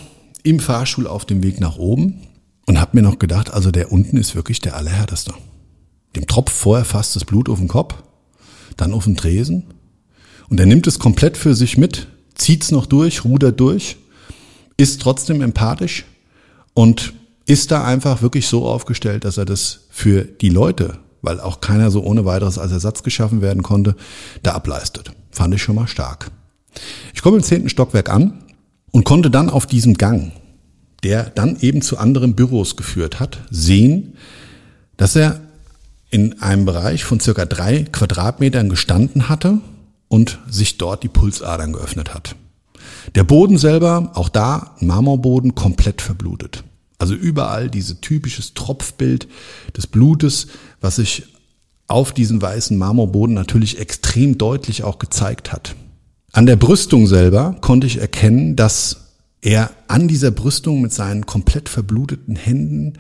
im 0.45 0.61
Fahrstuhl 0.61 1.07
auf 1.07 1.25
dem 1.25 1.43
Weg 1.43 1.61
nach 1.61 1.77
oben 1.77 2.26
und 2.67 2.81
habe 2.81 2.97
mir 2.97 3.03
noch 3.03 3.19
gedacht, 3.19 3.53
also 3.53 3.71
der 3.71 3.93
unten 3.93 4.17
ist 4.17 4.35
wirklich 4.35 4.61
der 4.61 4.77
allerhärteste. 4.77 5.33
Dem 6.15 6.27
tropft 6.27 6.55
vorher 6.55 6.85
fast 6.85 7.17
das 7.17 7.25
Blut 7.25 7.49
auf 7.49 7.59
den 7.59 7.69
Kopf, 7.69 7.95
dann 8.77 8.93
auf 8.93 9.05
den 9.05 9.17
Tresen 9.17 9.65
und 10.49 10.61
er 10.61 10.67
nimmt 10.67 10.87
es 10.87 10.99
komplett 10.99 11.37
für 11.37 11.55
sich 11.55 11.79
mit, 11.79 12.09
zieht's 12.35 12.71
noch 12.71 12.87
durch, 12.87 13.25
rudert 13.25 13.59
durch, 13.61 13.97
ist 14.77 15.01
trotzdem 15.01 15.41
empathisch 15.41 16.05
und 16.75 17.15
ist 17.47 17.71
da 17.71 17.85
einfach 17.85 18.23
wirklich 18.23 18.47
so 18.49 18.67
aufgestellt, 18.67 19.25
dass 19.25 19.39
er 19.39 19.45
das 19.45 19.87
für 19.91 20.23
die 20.25 20.49
Leute, 20.49 20.99
weil 21.23 21.41
auch 21.41 21.61
keiner 21.61 21.91
so 21.91 22.03
ohne 22.03 22.25
weiteres 22.25 22.59
als 22.59 22.73
Ersatz 22.73 23.03
geschaffen 23.03 23.41
werden 23.41 23.63
konnte, 23.63 23.97
da 24.43 24.53
ableistet. 24.53 25.13
Fand 25.31 25.55
ich 25.55 25.63
schon 25.63 25.77
mal 25.77 25.87
stark. 25.87 26.31
Ich 27.15 27.23
komme 27.23 27.39
im 27.39 27.43
zehnten 27.43 27.69
Stockwerk 27.69 28.11
an 28.11 28.45
und 28.91 29.05
konnte 29.05 29.31
dann 29.31 29.49
auf 29.49 29.67
diesem 29.67 29.95
Gang, 29.95 30.33
der 31.07 31.31
dann 31.31 31.57
eben 31.61 31.83
zu 31.83 31.99
anderen 31.99 32.35
Büros 32.35 32.75
geführt 32.75 33.21
hat, 33.21 33.39
sehen, 33.49 34.15
dass 34.97 35.15
er 35.15 35.41
in 36.11 36.43
einem 36.43 36.65
Bereich 36.65 37.05
von 37.05 37.21
circa 37.21 37.47
drei 37.47 37.85
Quadratmetern 37.85 38.69
gestanden 38.69 39.29
hatte 39.29 39.61
und 40.09 40.41
sich 40.51 40.79
dort 40.79 41.05
die 41.05 41.09
Pulsadern 41.09 41.73
geöffnet 41.73 42.13
hat. 42.13 42.35
Der 43.15 43.23
Boden 43.23 43.57
selber, 43.57 44.11
auch 44.15 44.29
da 44.29 44.75
Marmorboden, 44.81 45.55
komplett 45.55 46.03
verblutet. 46.03 46.65
Also 46.99 47.15
überall 47.15 47.71
diese 47.71 48.01
typisches 48.01 48.55
Tropfbild 48.55 49.29
des 49.77 49.87
Blutes, 49.87 50.49
was 50.81 50.97
sich 50.97 51.23
auf 51.87 52.11
diesem 52.11 52.43
weißen 52.43 52.77
Marmorboden 52.77 53.37
natürlich 53.37 53.79
extrem 53.79 54.39
deutlich 54.39 54.83
auch 54.83 54.99
gezeigt 54.99 55.53
hat. 55.53 55.77
An 56.33 56.47
der 56.47 56.57
Brüstung 56.57 57.07
selber 57.07 57.55
konnte 57.61 57.87
ich 57.87 57.99
erkennen, 57.99 58.57
dass 58.57 59.06
er 59.47 59.71
an 59.87 60.09
dieser 60.09 60.33
Brüstung 60.33 60.81
mit 60.81 60.93
seinen 60.93 61.25
komplett 61.25 61.69
verbluteten 61.69 62.35
Händen 62.35 62.95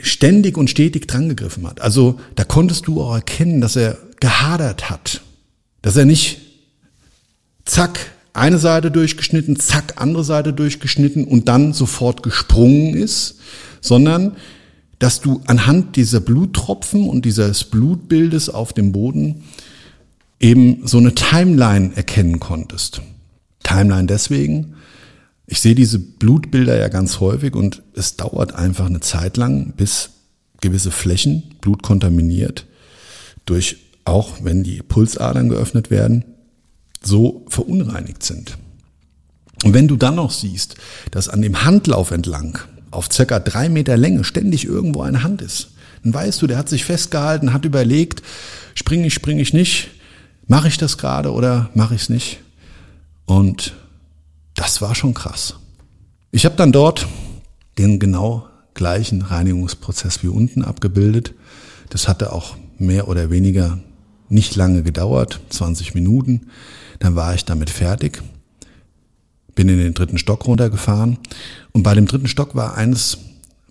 ständig 0.00 0.56
und 0.56 0.70
stetig 0.70 1.08
drangegriffen 1.08 1.66
hat. 1.66 1.80
Also 1.80 2.20
da 2.36 2.44
konntest 2.44 2.86
du 2.86 3.02
auch 3.02 3.12
erkennen, 3.12 3.60
dass 3.60 3.74
er 3.74 3.98
gehadert 4.20 4.88
hat, 4.88 5.20
dass 5.82 5.96
er 5.96 6.04
nicht 6.04 6.38
zack 7.64 8.12
eine 8.32 8.58
Seite 8.58 8.92
durchgeschnitten, 8.92 9.58
zack 9.58 10.00
andere 10.00 10.22
Seite 10.22 10.52
durchgeschnitten 10.52 11.24
und 11.24 11.48
dann 11.48 11.72
sofort 11.72 12.22
gesprungen 12.22 12.94
ist, 12.94 13.40
sondern 13.80 14.36
dass 15.00 15.20
du 15.20 15.42
anhand 15.46 15.96
dieser 15.96 16.20
Bluttropfen 16.20 17.08
und 17.08 17.24
dieses 17.24 17.64
Blutbildes 17.64 18.48
auf 18.48 18.72
dem 18.72 18.92
Boden 18.92 19.42
eben 20.38 20.86
so 20.86 20.98
eine 20.98 21.16
Timeline 21.16 21.96
erkennen 21.96 22.38
konntest. 22.38 23.02
Timeline 23.64 24.06
deswegen, 24.06 24.76
ich 25.46 25.60
sehe 25.60 25.74
diese 25.74 25.98
Blutbilder 25.98 26.78
ja 26.78 26.88
ganz 26.88 27.20
häufig 27.20 27.54
und 27.54 27.82
es 27.94 28.16
dauert 28.16 28.54
einfach 28.54 28.86
eine 28.86 29.00
Zeit 29.00 29.36
lang, 29.36 29.72
bis 29.76 30.10
gewisse 30.60 30.90
Flächen 30.90 31.54
blutkontaminiert 31.60 32.66
durch, 33.44 33.76
auch 34.04 34.38
wenn 34.42 34.62
die 34.62 34.82
Pulsadern 34.82 35.48
geöffnet 35.48 35.90
werden, 35.90 36.24
so 37.02 37.44
verunreinigt 37.48 38.22
sind. 38.22 38.56
Und 39.64 39.74
wenn 39.74 39.88
du 39.88 39.96
dann 39.96 40.16
noch 40.16 40.30
siehst, 40.30 40.76
dass 41.10 41.28
an 41.28 41.42
dem 41.42 41.64
Handlauf 41.64 42.10
entlang 42.10 42.58
auf 42.90 43.08
circa 43.12 43.38
drei 43.38 43.68
Meter 43.68 43.96
Länge 43.96 44.24
ständig 44.24 44.64
irgendwo 44.64 45.02
eine 45.02 45.22
Hand 45.22 45.42
ist, 45.42 45.72
dann 46.02 46.14
weißt 46.14 46.42
du, 46.42 46.46
der 46.46 46.58
hat 46.58 46.68
sich 46.68 46.84
festgehalten, 46.84 47.52
hat 47.52 47.64
überlegt, 47.64 48.22
springe 48.74 49.06
ich, 49.06 49.14
springe 49.14 49.42
ich 49.42 49.52
nicht, 49.52 49.88
mache 50.46 50.68
ich 50.68 50.78
das 50.78 50.98
gerade 50.98 51.32
oder 51.32 51.70
mache 51.74 51.94
ich 51.94 52.02
es 52.02 52.08
nicht? 52.08 52.40
Und 53.24 53.74
das 54.62 54.80
war 54.80 54.94
schon 54.94 55.12
krass. 55.12 55.56
Ich 56.30 56.44
habe 56.44 56.54
dann 56.54 56.70
dort 56.70 57.08
den 57.78 57.98
genau 57.98 58.46
gleichen 58.74 59.22
Reinigungsprozess 59.22 60.22
wie 60.22 60.28
unten 60.28 60.62
abgebildet. 60.62 61.34
Das 61.90 62.06
hatte 62.06 62.32
auch 62.32 62.54
mehr 62.78 63.08
oder 63.08 63.28
weniger 63.30 63.80
nicht 64.28 64.54
lange 64.54 64.84
gedauert, 64.84 65.40
20 65.50 65.94
Minuten. 65.94 66.46
Dann 67.00 67.16
war 67.16 67.34
ich 67.34 67.44
damit 67.44 67.70
fertig, 67.70 68.22
bin 69.56 69.68
in 69.68 69.78
den 69.78 69.94
dritten 69.94 70.16
Stock 70.16 70.46
runtergefahren 70.46 71.18
und 71.72 71.82
bei 71.82 71.96
dem 71.96 72.06
dritten 72.06 72.28
Stock 72.28 72.54
war 72.54 72.76
eines 72.76 73.18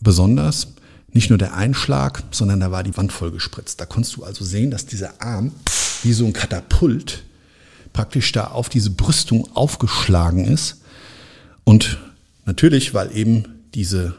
besonders, 0.02 0.74
nicht 1.14 1.30
nur 1.30 1.40
der 1.40 1.56
Einschlag, 1.56 2.22
sondern 2.32 2.60
da 2.60 2.72
war 2.72 2.84
die 2.84 2.98
Wand 2.98 3.14
voll 3.14 3.32
gespritzt. 3.32 3.80
Da 3.80 3.86
konntest 3.86 4.18
du 4.18 4.26
also 4.26 4.44
sehen, 4.44 4.72
dass 4.72 4.88
dieser 4.88 5.22
Arm 5.22 5.54
wie 6.04 6.12
so 6.12 6.26
ein 6.26 6.34
Katapult 6.34 7.24
praktisch 7.94 8.34
da 8.34 8.48
auf 8.48 8.68
diese 8.68 8.90
Brüstung 8.90 9.48
aufgeschlagen 9.56 10.44
ist. 10.44 10.81
Und 11.72 12.00
natürlich, 12.46 12.94
weil 12.94 13.16
eben 13.16 13.46
diese 13.76 14.14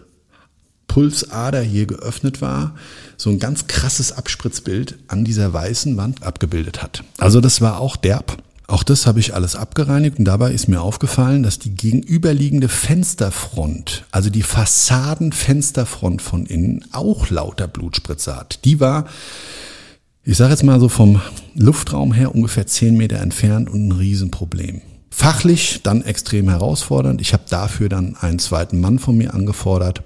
Pulsader 0.88 1.60
hier 1.60 1.84
geöffnet 1.84 2.40
war, 2.40 2.76
so 3.18 3.28
ein 3.28 3.38
ganz 3.38 3.66
krasses 3.66 4.10
Abspritzbild 4.10 4.96
an 5.08 5.22
dieser 5.26 5.52
weißen 5.52 5.98
Wand 5.98 6.22
abgebildet 6.22 6.82
hat. 6.82 7.04
Also 7.18 7.42
das 7.42 7.60
war 7.60 7.78
auch 7.78 7.96
derb. 7.96 8.42
Auch 8.68 8.82
das 8.82 9.06
habe 9.06 9.20
ich 9.20 9.34
alles 9.34 9.54
abgereinigt 9.54 10.18
und 10.18 10.24
dabei 10.24 10.50
ist 10.52 10.66
mir 10.66 10.80
aufgefallen, 10.80 11.42
dass 11.42 11.58
die 11.58 11.74
gegenüberliegende 11.74 12.70
Fensterfront, 12.70 14.06
also 14.12 14.30
die 14.30 14.42
Fassadenfensterfront 14.42 16.22
von 16.22 16.46
innen, 16.46 16.86
auch 16.92 17.28
lauter 17.28 17.68
Blutspritze 17.68 18.34
hat. 18.34 18.64
Die 18.64 18.80
war 18.80 19.04
ich 20.24 20.38
sage 20.38 20.52
jetzt 20.52 20.62
mal 20.62 20.80
so 20.80 20.88
vom 20.88 21.20
Luftraum 21.54 22.14
her 22.14 22.34
ungefähr 22.34 22.66
zehn 22.66 22.96
Meter 22.96 23.18
entfernt 23.18 23.68
und 23.68 23.88
ein 23.88 23.92
Riesenproblem. 23.92 24.80
Fachlich 25.14 25.80
dann 25.82 26.02
extrem 26.02 26.48
herausfordernd. 26.48 27.20
Ich 27.20 27.34
habe 27.34 27.42
dafür 27.50 27.90
dann 27.90 28.16
einen 28.16 28.38
zweiten 28.38 28.80
Mann 28.80 28.98
von 28.98 29.14
mir 29.14 29.34
angefordert, 29.34 30.02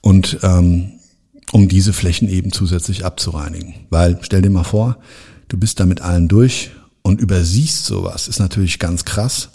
Und 0.00 0.38
ähm, 0.42 0.92
um 1.52 1.68
diese 1.68 1.92
Flächen 1.92 2.30
eben 2.30 2.52
zusätzlich 2.52 3.04
abzureinigen. 3.04 3.74
Weil, 3.90 4.18
stell 4.22 4.40
dir 4.40 4.48
mal 4.48 4.64
vor, 4.64 4.96
du 5.48 5.58
bist 5.58 5.78
da 5.78 5.84
mit 5.84 6.00
allen 6.00 6.28
durch 6.28 6.70
und 7.02 7.20
übersiehst 7.20 7.84
sowas, 7.84 8.28
ist 8.28 8.38
natürlich 8.38 8.78
ganz 8.78 9.04
krass. 9.04 9.50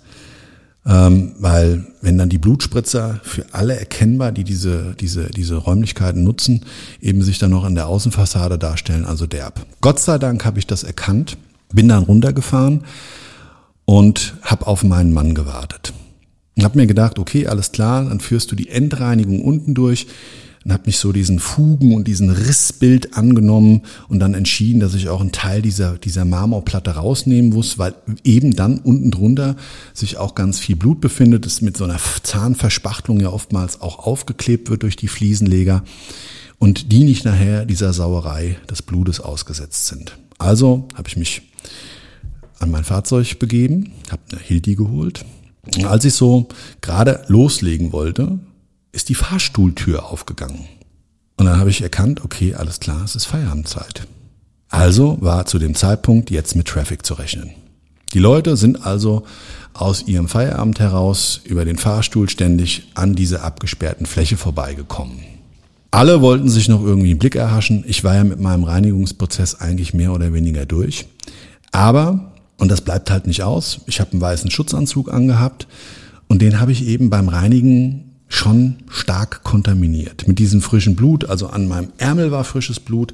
Ähm, 0.89 1.33
weil 1.37 1.85
wenn 2.01 2.17
dann 2.17 2.29
die 2.29 2.39
Blutspritzer 2.39 3.19
für 3.23 3.45
alle 3.51 3.77
erkennbar, 3.77 4.31
die 4.31 4.43
diese, 4.43 4.95
diese, 4.99 5.27
diese 5.29 5.55
Räumlichkeiten 5.55 6.23
nutzen, 6.23 6.65
eben 6.99 7.21
sich 7.21 7.37
dann 7.37 7.51
noch 7.51 7.63
an 7.63 7.75
der 7.75 7.87
Außenfassade 7.87 8.57
darstellen, 8.57 9.05
also 9.05 9.27
derb. 9.27 9.65
Gott 9.81 9.99
sei 9.99 10.17
Dank 10.17 10.43
habe 10.45 10.57
ich 10.57 10.65
das 10.65 10.83
erkannt, 10.83 11.37
bin 11.71 11.87
dann 11.89 12.03
runtergefahren 12.03 12.85
und 13.85 14.33
habe 14.41 14.65
auf 14.65 14.83
meinen 14.83 15.13
Mann 15.13 15.35
gewartet. 15.35 15.93
Und 16.57 16.63
habe 16.63 16.79
mir 16.79 16.87
gedacht, 16.87 17.19
okay, 17.19 17.45
alles 17.45 17.71
klar, 17.71 18.05
dann 18.05 18.19
führst 18.19 18.51
du 18.51 18.55
die 18.55 18.69
Endreinigung 18.69 19.43
unten 19.43 19.75
durch 19.75 20.07
und 20.65 20.73
habe 20.73 20.83
mich 20.87 20.97
so 20.97 21.11
diesen 21.11 21.39
Fugen 21.39 21.93
und 21.93 22.07
diesen 22.07 22.29
Rissbild 22.29 23.15
angenommen 23.15 23.83
und 24.07 24.19
dann 24.19 24.33
entschieden, 24.33 24.79
dass 24.79 24.93
ich 24.93 25.09
auch 25.09 25.21
einen 25.21 25.31
Teil 25.31 25.61
dieser, 25.61 25.97
dieser 25.97 26.25
Marmorplatte 26.25 26.91
rausnehmen 26.91 27.51
muss, 27.51 27.77
weil 27.77 27.95
eben 28.23 28.55
dann 28.55 28.79
unten 28.79 29.11
drunter 29.11 29.55
sich 29.93 30.17
auch 30.17 30.35
ganz 30.35 30.59
viel 30.59 30.75
Blut 30.75 31.01
befindet, 31.01 31.45
das 31.45 31.61
mit 31.61 31.77
so 31.77 31.85
einer 31.85 31.99
Zahnverspachtelung 32.23 33.19
ja 33.19 33.29
oftmals 33.29 33.81
auch 33.81 33.99
aufgeklebt 33.99 34.69
wird 34.69 34.83
durch 34.83 34.95
die 34.95 35.07
Fliesenleger 35.07 35.83
und 36.57 36.91
die 36.91 37.03
nicht 37.03 37.23
nachher 37.23 37.65
dieser 37.65 37.93
Sauerei 37.93 38.57
des 38.69 38.81
Blutes 38.81 39.19
ausgesetzt 39.21 39.87
sind. 39.87 40.17
Also 40.37 40.87
habe 40.93 41.07
ich 41.07 41.17
mich 41.17 41.41
an 42.59 42.71
mein 42.71 42.83
Fahrzeug 42.83 43.39
begeben, 43.39 43.93
habe 44.11 44.21
eine 44.31 44.41
Hildi 44.41 44.75
geholt. 44.75 45.25
Und 45.75 45.85
als 45.85 46.05
ich 46.05 46.13
so 46.13 46.47
gerade 46.81 47.23
loslegen 47.27 47.91
wollte, 47.93 48.39
ist 48.91 49.09
die 49.09 49.15
Fahrstuhltür 49.15 50.05
aufgegangen. 50.05 50.65
Und 51.37 51.45
dann 51.45 51.59
habe 51.59 51.69
ich 51.69 51.81
erkannt, 51.81 52.23
okay, 52.23 52.55
alles 52.55 52.79
klar, 52.79 53.03
es 53.03 53.15
ist 53.15 53.25
Feierabendzeit. 53.25 54.07
Also 54.69 55.17
war 55.21 55.45
zu 55.45 55.57
dem 55.57 55.75
Zeitpunkt 55.75 56.29
jetzt 56.31 56.55
mit 56.55 56.67
Traffic 56.67 57.05
zu 57.05 57.15
rechnen. 57.15 57.51
Die 58.13 58.19
Leute 58.19 58.57
sind 58.57 58.85
also 58.85 59.23
aus 59.73 60.07
ihrem 60.07 60.27
Feierabend 60.27 60.79
heraus 60.79 61.41
über 61.43 61.63
den 61.63 61.77
Fahrstuhl 61.77 62.29
ständig 62.29 62.89
an 62.95 63.15
dieser 63.15 63.43
abgesperrten 63.43 64.05
Fläche 64.05 64.35
vorbeigekommen. 64.35 65.19
Alle 65.91 66.21
wollten 66.21 66.49
sich 66.49 66.67
noch 66.67 66.83
irgendwie 66.83 67.11
einen 67.11 67.19
Blick 67.19 67.35
erhaschen. 67.35 67.83
Ich 67.87 68.03
war 68.03 68.15
ja 68.15 68.23
mit 68.23 68.39
meinem 68.39 68.63
Reinigungsprozess 68.63 69.55
eigentlich 69.55 69.93
mehr 69.93 70.13
oder 70.13 70.33
weniger 70.33 70.65
durch. 70.65 71.05
Aber, 71.71 72.31
und 72.57 72.69
das 72.69 72.81
bleibt 72.81 73.09
halt 73.09 73.27
nicht 73.27 73.43
aus, 73.43 73.81
ich 73.87 73.99
habe 73.99 74.11
einen 74.11 74.21
weißen 74.21 74.51
Schutzanzug 74.51 75.11
angehabt 75.11 75.67
und 76.27 76.41
den 76.41 76.59
habe 76.59 76.71
ich 76.71 76.85
eben 76.85 77.09
beim 77.09 77.29
Reinigen 77.29 78.08
schon 78.29 78.77
stark 78.89 79.43
kontaminiert. 79.43 80.27
Mit 80.27 80.39
diesem 80.39 80.61
frischen 80.61 80.95
Blut, 80.95 81.25
also 81.25 81.47
an 81.47 81.67
meinem 81.67 81.91
Ärmel 81.97 82.31
war 82.31 82.43
frisches 82.43 82.79
Blut, 82.79 83.13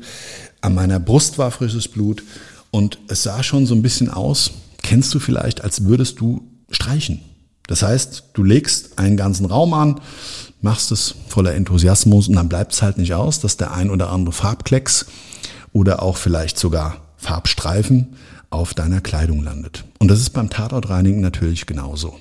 an 0.62 0.75
meiner 0.75 0.99
Brust 0.99 1.38
war 1.38 1.49
frisches 1.51 1.88
Blut 1.88 2.21
und 2.69 2.99
es 3.08 3.23
sah 3.23 3.41
schon 3.41 3.65
so 3.65 3.73
ein 3.73 3.82
bisschen 3.82 4.10
aus, 4.10 4.51
kennst 4.84 5.13
du 5.15 5.19
vielleicht, 5.19 5.63
als 5.63 5.86
würdest 5.86 6.19
du 6.19 6.43
streichen. 6.69 7.21
Das 7.67 7.82
heißt, 7.82 8.25
du 8.34 8.43
legst 8.43 8.99
einen 8.99 9.17
ganzen 9.17 9.45
Raum 9.45 9.73
an, 9.73 10.01
machst 10.62 10.91
es 10.91 11.15
voller 11.30 11.56
Enthusiasmus 11.56 12.28
und 12.28 12.36
dann 12.36 12.49
bleibt 12.49 12.73
es 12.73 12.82
halt 12.82 12.97
nicht 12.97 13.13
aus, 13.13 13.39
dass 13.39 13.58
der 13.58 13.71
ein 13.71 13.89
oder 13.89 14.12
andere 14.12 14.34
Farbklecks 14.34 15.06
oder 15.71 16.04
auch 16.04 16.17
vielleicht 16.17 16.60
sogar 16.60 16.97
Farbstreifen 17.17 18.15
auf 18.49 18.73
deiner 18.73 19.01
Kleidung 19.01 19.43
landet. 19.43 19.86
Und 19.99 20.10
das 20.10 20.19
ist 20.19 20.32
beim 20.32 20.49
Tatortreinigen 20.49 21.21
natürlich 21.21 21.65
genauso. 21.65 22.19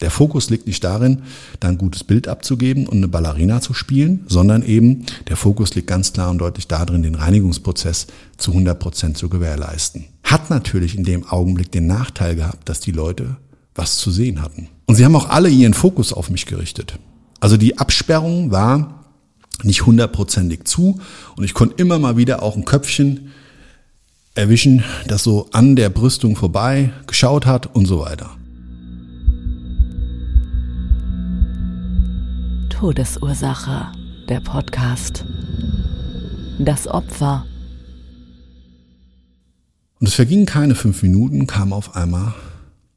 Der 0.00 0.10
Fokus 0.10 0.48
liegt 0.48 0.66
nicht 0.66 0.82
darin, 0.82 1.22
da 1.60 1.68
ein 1.68 1.78
gutes 1.78 2.04
Bild 2.04 2.26
abzugeben 2.26 2.86
und 2.86 2.98
eine 2.98 3.08
Ballerina 3.08 3.60
zu 3.60 3.74
spielen, 3.74 4.24
sondern 4.28 4.62
eben 4.62 5.04
der 5.28 5.36
Fokus 5.36 5.74
liegt 5.74 5.88
ganz 5.88 6.12
klar 6.12 6.30
und 6.30 6.38
deutlich 6.38 6.66
darin, 6.68 7.02
den 7.02 7.14
Reinigungsprozess 7.14 8.06
zu 8.38 8.52
100 8.52 8.78
Prozent 8.78 9.18
zu 9.18 9.28
gewährleisten. 9.28 10.06
Hat 10.24 10.48
natürlich 10.48 10.96
in 10.96 11.04
dem 11.04 11.28
Augenblick 11.28 11.70
den 11.70 11.86
Nachteil 11.86 12.34
gehabt, 12.34 12.68
dass 12.68 12.80
die 12.80 12.92
Leute 12.92 13.36
was 13.74 13.98
zu 13.98 14.10
sehen 14.10 14.40
hatten. 14.42 14.68
Und 14.86 14.94
sie 14.94 15.04
haben 15.04 15.16
auch 15.16 15.28
alle 15.28 15.50
ihren 15.50 15.74
Fokus 15.74 16.12
auf 16.12 16.30
mich 16.30 16.46
gerichtet. 16.46 16.98
Also 17.38 17.56
die 17.56 17.78
Absperrung 17.78 18.50
war 18.50 19.04
nicht 19.62 19.84
hundertprozentig 19.84 20.64
zu 20.64 21.00
und 21.36 21.44
ich 21.44 21.54
konnte 21.54 21.74
immer 21.76 21.98
mal 21.98 22.16
wieder 22.16 22.42
auch 22.42 22.56
ein 22.56 22.64
Köpfchen 22.64 23.32
erwischen, 24.34 24.84
das 25.06 25.22
so 25.22 25.48
an 25.52 25.76
der 25.76 25.90
Brüstung 25.90 26.36
vorbei 26.36 26.92
geschaut 27.06 27.44
hat 27.44 27.74
und 27.74 27.86
so 27.86 28.00
weiter. 28.00 28.30
Todesursache, 32.80 33.92
der 34.30 34.40
Podcast. 34.40 35.26
Das 36.58 36.88
Opfer. 36.88 37.44
Und 40.00 40.06
es 40.06 40.14
vergingen 40.14 40.46
keine 40.46 40.74
fünf 40.74 41.02
Minuten, 41.02 41.46
kam 41.46 41.74
auf 41.74 41.94
einmal 41.94 42.32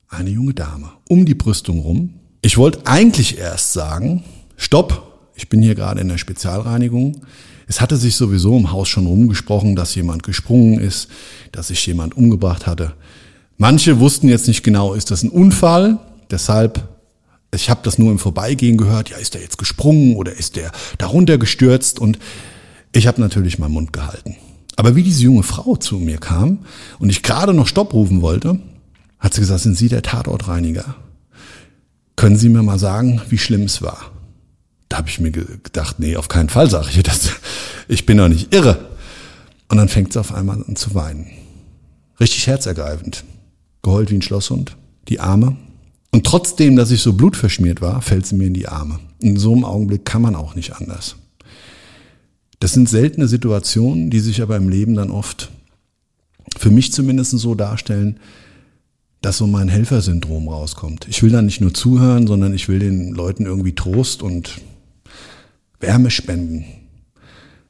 eine 0.08 0.30
junge 0.30 0.54
Dame 0.54 0.90
um 1.10 1.26
die 1.26 1.36
Brüstung 1.36 1.80
rum. 1.80 2.14
Ich 2.42 2.58
wollte 2.58 2.88
eigentlich 2.88 3.38
erst 3.38 3.74
sagen, 3.74 4.24
stopp, 4.56 5.32
ich 5.36 5.50
bin 5.50 5.62
hier 5.62 5.76
gerade 5.76 6.00
in 6.00 6.08
der 6.08 6.18
Spezialreinigung. 6.18 7.20
Es 7.68 7.82
hatte 7.82 7.98
sich 7.98 8.16
sowieso 8.16 8.56
im 8.56 8.72
Haus 8.72 8.88
schon 8.88 9.06
rumgesprochen, 9.06 9.76
dass 9.76 9.96
jemand 9.96 10.24
gesprungen 10.24 10.80
ist, 10.80 11.10
dass 11.52 11.68
sich 11.68 11.86
jemand 11.86 12.16
umgebracht 12.16 12.68
hatte. 12.68 12.94
Manche 13.58 14.00
wussten 14.00 14.30
jetzt 14.30 14.48
nicht 14.48 14.64
genau, 14.64 14.94
ist 14.94 15.12
das 15.12 15.24
ein 15.24 15.30
Unfall? 15.30 16.00
Deshalb 16.32 16.93
ich 17.54 17.70
habe 17.70 17.82
das 17.84 17.98
nur 17.98 18.12
im 18.12 18.20
Vorbeigehen 18.20 18.78
gehört, 18.78 19.10
ja, 19.10 19.18
ist 19.18 19.34
der 19.34 19.42
jetzt 19.42 19.58
gesprungen 19.58 20.16
oder 20.16 20.34
ist 20.34 20.56
der 20.56 20.72
darunter 20.98 21.38
gestürzt? 21.38 22.00
Und 22.00 22.20
ich 22.92 23.08
habe 23.08 23.22
natürlich 23.22 23.60
meinen 23.60 23.74
Mund 23.74 23.94
gehalten. 23.94 24.36
Aber 24.76 24.96
wie 24.96 25.04
diese 25.04 25.24
junge 25.24 25.44
Frau 25.44 25.76
zu 25.76 25.98
mir 25.98 26.18
kam 26.18 26.60
und 27.00 27.10
ich 27.10 27.24
gerade 27.24 27.54
noch 27.54 27.68
Stopp 27.68 27.94
rufen 27.94 28.22
wollte, 28.22 28.60
hat 29.20 29.34
sie 29.34 29.42
gesagt, 29.42 29.62
sind 29.62 29.78
Sie 29.78 29.88
der 29.88 30.02
Tatortreiniger? 30.02 30.96
Können 32.16 32.36
Sie 32.36 32.50
mir 32.50 32.64
mal 32.64 32.80
sagen, 32.80 33.22
wie 33.30 33.38
schlimm 33.38 33.64
es 33.64 33.82
war? 33.82 34.12
Da 34.90 34.98
habe 34.98 35.10
ich 35.10 35.20
mir 35.20 35.32
gedacht, 35.32 36.00
nee, 36.00 36.18
auf 36.18 36.28
keinen 36.28 36.50
Fall 36.50 36.70
sage 36.70 36.90
ich 36.94 37.04
das. 37.04 37.32
Ich 37.88 38.06
bin 38.06 38.18
doch 38.18 38.30
nicht 38.30 38.54
irre. 38.54 38.90
Und 39.68 39.78
dann 39.78 39.90
fängt 39.90 40.14
sie 40.14 40.20
auf 40.20 40.34
einmal 40.34 40.64
an 40.64 40.76
zu 40.76 40.94
weinen. 40.94 41.28
Richtig 42.20 42.48
herzergreifend. 42.48 43.24
Geheult 43.82 44.12
wie 44.12 44.16
ein 44.16 44.22
Schlosshund. 44.22 44.78
Die 45.10 45.20
Arme 45.20 45.58
und 46.14 46.28
trotzdem, 46.28 46.76
dass 46.76 46.92
ich 46.92 47.02
so 47.02 47.14
blutverschmiert 47.14 47.82
war, 47.82 48.04
fällt 48.04 48.28
sie 48.28 48.36
mir 48.36 48.46
in 48.46 48.54
die 48.54 48.68
Arme. 48.68 49.00
In 49.20 49.36
so 49.36 49.52
einem 49.52 49.66
Augenblick 49.66 50.06
kann 50.06 50.22
man 50.22 50.36
auch 50.36 50.54
nicht 50.54 50.76
anders. 50.76 51.16
Das 52.60 52.72
sind 52.74 52.88
seltene 52.88 53.28
Situationen, 53.28 54.12
die 54.12 54.20
sich 54.20 54.44
aber 54.44 54.56
im 54.56 54.70
Leben 54.70 54.94
dann 54.94 55.10
oft, 55.10 55.50
für 56.56 56.70
mich 56.70 56.94
zumindest 56.94 57.32
so 57.32 57.56
darstellen, 57.56 58.20
dass 59.22 59.40
so 59.40 59.48
mein 59.48 59.70
Helfersyndrom 59.70 60.50
rauskommt. 60.50 61.08
Ich 61.10 61.24
will 61.24 61.32
da 61.32 61.42
nicht 61.42 61.62
nur 61.62 61.74
zuhören, 61.74 62.28
sondern 62.28 62.54
ich 62.54 62.70
will 62.70 62.78
den 62.78 63.12
Leuten 63.12 63.48
irgendwie 63.48 63.74
Trost 63.74 64.22
und 64.22 64.62
Wärme 65.80 66.12
spenden. 66.12 66.66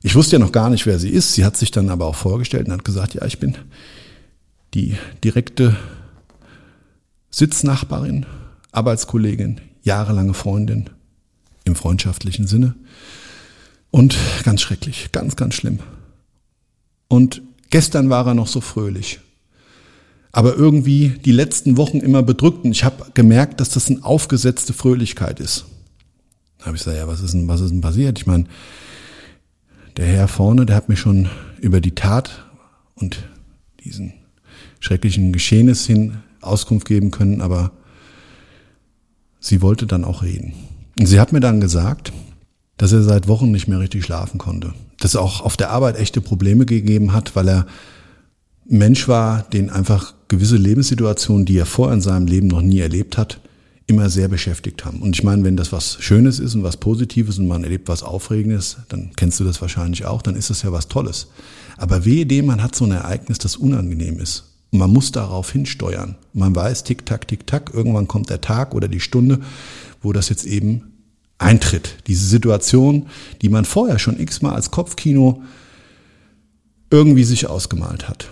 Ich 0.01 0.15
wusste 0.15 0.36
ja 0.36 0.39
noch 0.39 0.51
gar 0.51 0.69
nicht, 0.69 0.86
wer 0.86 0.99
sie 0.99 1.10
ist. 1.10 1.34
Sie 1.34 1.45
hat 1.45 1.56
sich 1.56 1.71
dann 1.71 1.89
aber 1.89 2.08
auch 2.08 2.15
vorgestellt 2.15 2.67
und 2.67 2.73
hat 2.73 2.84
gesagt, 2.84 3.13
ja, 3.13 3.25
ich 3.25 3.39
bin 3.39 3.56
die 4.73 4.97
direkte 5.23 5.77
Sitznachbarin, 7.33 8.27
Arbeitskollegin, 8.71 9.59
jahrelange 9.81 10.35
Freundin 10.35 10.91
im 11.63 11.75
freundschaftlichen 11.75 12.45
Sinne. 12.45 12.75
Und 13.89 14.15
ganz 14.43 14.61
schrecklich, 14.61 15.11
ganz, 15.11 15.35
ganz 15.35 15.55
schlimm. 15.55 15.79
Und 17.07 17.41
gestern 17.71 18.11
war 18.11 18.27
er 18.27 18.35
noch 18.35 18.45
so 18.45 18.61
fröhlich. 18.61 19.19
Aber 20.31 20.55
irgendwie 20.55 21.09
die 21.25 21.31
letzten 21.31 21.75
Wochen 21.75 22.01
immer 22.01 22.21
bedrückt. 22.21 22.65
Und 22.65 22.71
ich 22.71 22.83
habe 22.83 23.07
gemerkt, 23.15 23.59
dass 23.59 23.69
das 23.69 23.89
eine 23.89 24.03
aufgesetzte 24.03 24.73
Fröhlichkeit 24.73 25.39
ist. 25.39 25.65
Da 26.59 26.67
habe 26.67 26.77
ich 26.77 26.83
gesagt, 26.83 26.97
ja, 26.99 27.07
was 27.07 27.21
ist 27.21 27.33
denn, 27.33 27.47
was 27.47 27.61
ist 27.61 27.71
denn 27.71 27.81
passiert? 27.81 28.19
Ich 28.19 28.27
meine, 28.27 28.45
der 29.97 30.05
Herr 30.05 30.27
vorne, 30.27 30.67
der 30.67 30.75
hat 30.75 30.87
mir 30.87 30.97
schon 30.97 31.29
über 31.59 31.81
die 31.81 31.95
Tat 31.95 32.45
und 32.93 33.23
diesen 33.83 34.13
schrecklichen 34.79 35.33
Geschehnis 35.33 35.87
hin 35.87 36.17
Auskunft 36.43 36.88
geben 36.88 37.12
können, 37.12 37.41
aber 37.41 37.71
sie 39.39 39.62
wollte 39.62 39.86
dann 39.86 40.06
auch 40.06 40.23
reden. 40.23 40.53
Und 40.99 41.08
sie 41.08 41.19
hat 41.19 41.34
mir 41.34 41.39
dann 41.39 41.62
gesagt, 41.62 42.13
dass 42.77 42.91
er 42.91 43.03
seit 43.03 43.27
Wochen 43.27 43.51
nicht 43.51 43.67
mehr 43.67 43.79
richtig 43.79 44.03
schlafen 44.03 44.38
konnte. 44.38 44.73
Dass 44.99 45.15
er 45.15 45.21
auch 45.21 45.41
auf 45.41 45.58
der 45.58 45.71
Arbeit 45.71 45.97
echte 45.97 46.21
Probleme 46.21 46.65
gegeben 46.65 47.13
hat, 47.13 47.36
weil 47.36 47.47
er 47.47 47.67
Mensch 48.65 49.08
war, 49.08 49.43
den 49.43 49.69
einfach 49.69 50.13
gewisse 50.27 50.56
Lebenssituationen, 50.56 51.45
die 51.45 51.58
er 51.58 51.65
vorher 51.65 51.95
in 51.95 52.01
seinem 52.01 52.27
Leben 52.27 52.47
noch 52.47 52.62
nie 52.62 52.79
erlebt 52.79 53.17
hat, 53.17 53.39
immer 53.86 54.10
sehr 54.10 54.29
beschäftigt 54.29 54.86
haben. 54.86 55.01
Und 55.01 55.15
ich 55.15 55.23
meine, 55.23 55.43
wenn 55.43 55.58
das 55.58 55.73
was 55.73 55.97
Schönes 55.99 56.39
ist 56.39 56.56
und 56.56 56.63
was 56.63 56.77
Positives 56.77 57.38
und 57.38 57.47
man 57.47 57.65
erlebt 57.65 57.89
was 57.89 58.01
Aufregendes, 58.01 58.77
dann 58.88 59.12
kennst 59.17 59.39
du 59.39 59.43
das 59.43 59.62
wahrscheinlich 59.62 60.06
auch, 60.06 60.21
dann 60.21 60.36
ist 60.36 60.49
das 60.49 60.62
ja 60.62 60.71
was 60.71 60.88
Tolles. 60.88 61.27
Aber 61.77 62.06
wehe 62.06 62.25
dem, 62.25 62.45
man 62.45 62.63
hat 62.63 62.75
so 62.75 62.86
ein 62.86 62.91
Ereignis, 62.91 63.39
das 63.39 63.58
unangenehm 63.58 64.19
ist 64.19 64.52
Man 64.75 64.91
muss 64.91 65.12
darauf 65.12 65.51
hinsteuern. 65.51 66.15
Man 66.33 66.55
weiß, 66.55 66.83
tick, 66.83 67.05
tack, 67.05 67.27
tick, 67.27 67.45
tack, 67.45 67.71
irgendwann 67.75 68.07
kommt 68.07 68.31
der 68.31 68.41
Tag 68.41 68.73
oder 68.73 68.88
die 68.88 68.99
Stunde, 68.99 69.39
wo 70.01 70.13
das 70.13 70.29
jetzt 70.29 70.45
eben 70.45 70.93
eintritt. 71.38 71.97
Diese 72.07 72.25
Situation, 72.25 73.07
die 73.43 73.49
man 73.49 73.65
vorher 73.65 73.99
schon 73.99 74.19
x-mal 74.19 74.55
als 74.55 74.71
Kopfkino 74.71 75.43
irgendwie 76.89 77.23
sich 77.23 77.47
ausgemalt 77.47 78.09
hat. 78.09 78.31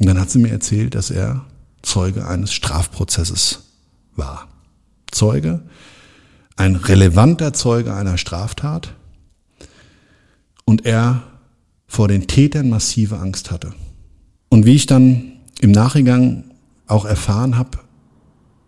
Und 0.00 0.06
dann 0.06 0.18
hat 0.18 0.28
sie 0.28 0.40
mir 0.40 0.50
erzählt, 0.50 0.96
dass 0.96 1.12
er 1.12 1.44
Zeuge 1.82 2.26
eines 2.26 2.52
Strafprozesses 2.52 3.60
war. 4.16 4.48
Zeuge, 5.12 5.62
ein 6.56 6.74
relevanter 6.74 7.52
Zeuge 7.52 7.94
einer 7.94 8.18
Straftat 8.18 8.92
und 10.64 10.84
er 10.84 11.22
vor 11.86 12.08
den 12.08 12.26
Tätern 12.26 12.70
massive 12.70 13.18
Angst 13.18 13.52
hatte. 13.52 13.72
Und 14.52 14.66
wie 14.66 14.74
ich 14.74 14.84
dann 14.84 15.32
im 15.60 15.70
Nachgang 15.70 16.44
auch 16.86 17.06
erfahren 17.06 17.56
habe, 17.56 17.78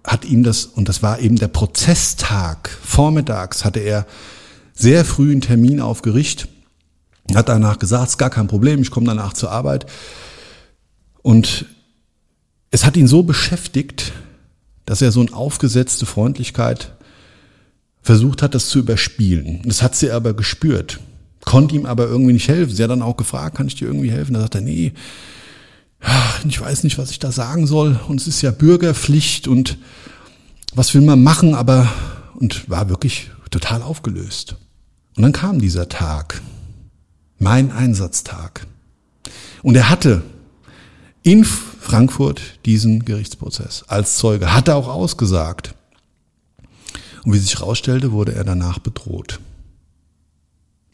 hat 0.03 0.25
ihm 0.25 0.43
das, 0.43 0.65
und 0.65 0.89
das 0.89 1.03
war 1.03 1.21
eben 1.21 1.37
der 1.37 1.49
Prozesstag, 1.49 2.71
vormittags 2.83 3.67
hatte 3.67 3.81
er 3.81 4.07
sehr 4.73 5.05
früh 5.05 5.31
einen 5.31 5.43
Termin 5.43 5.81
auf 5.81 6.01
Gericht, 6.01 6.49
hat 7.35 7.51
danach 7.51 7.79
gesagt, 7.79 8.09
ist 8.09 8.17
gar 8.17 8.31
kein 8.31 8.47
Problem, 8.47 8.81
ich 8.81 8.91
komme 8.91 9.05
danach 9.05 9.35
zur 9.35 9.51
Arbeit. 9.51 9.85
Und 11.21 11.67
es 12.71 12.87
hat 12.87 12.97
ihn 12.97 13.07
so 13.07 13.23
beschäftigt, 13.23 14.15
dass 14.87 15.03
er 15.03 15.13
so 15.13 15.21
eine 15.21 15.35
aufgesetzte 15.35 16.07
Freundlichkeit 16.07 16.95
versucht 18.01 18.41
hat, 18.41 18.55
das 18.55 18.71
zu 18.71 18.79
überspielen. 18.79 19.61
Das 19.67 19.83
hat 19.83 19.95
sie 19.95 20.11
aber 20.11 20.33
gespürt, 20.33 21.01
konnte 21.45 21.75
ihm 21.75 21.85
aber 21.85 22.07
irgendwie 22.07 22.33
nicht 22.33 22.49
helfen. 22.49 22.75
Sie 22.75 22.83
hat 22.83 22.91
dann 22.91 23.03
auch 23.03 23.19
gefragt, 23.19 23.59
kann 23.59 23.67
ich 23.67 23.75
dir 23.75 23.85
irgendwie 23.85 24.11
helfen? 24.11 24.33
Da 24.33 24.41
sagt 24.41 24.55
er, 24.55 24.63
nee, 24.63 24.95
ich 26.49 26.61
weiß 26.61 26.85
nicht, 26.85 26.99
was 26.99 27.11
ich 27.11 27.19
da 27.19 27.33
sagen 27.33 27.67
soll. 27.67 27.99
Und 28.09 28.21
es 28.21 28.27
ist 28.27 28.43
ja 28.43 28.51
Bürgerpflicht 28.51 29.49
und 29.49 29.79
was 30.75 30.95
will 30.95 31.03
man 31.03 31.23
machen, 31.23 31.55
aber, 31.55 31.89
und 32.35 32.69
war 32.69 32.89
wirklich 32.89 33.31
total 33.51 33.83
aufgelöst. 33.83 34.57
Und 35.17 35.23
dann 35.23 35.33
kam 35.33 35.61
dieser 35.61 35.89
Tag, 35.89 36.43
mein 37.39 37.71
Einsatztag. 37.71 38.67
Und 39.63 39.77
er 39.77 39.89
hatte 39.89 40.23
in 41.23 41.45
Frankfurt 41.45 42.43
diesen 42.67 43.05
Gerichtsprozess 43.05 43.85
als 43.87 44.17
Zeuge, 44.17 44.53
hatte 44.53 44.75
auch 44.75 44.89
ausgesagt. 44.89 45.75
Und 47.25 47.33
wie 47.33 47.39
sich 47.39 47.59
herausstellte, 47.59 48.13
wurde 48.13 48.35
er 48.35 48.45
danach 48.45 48.79
bedroht. 48.79 49.41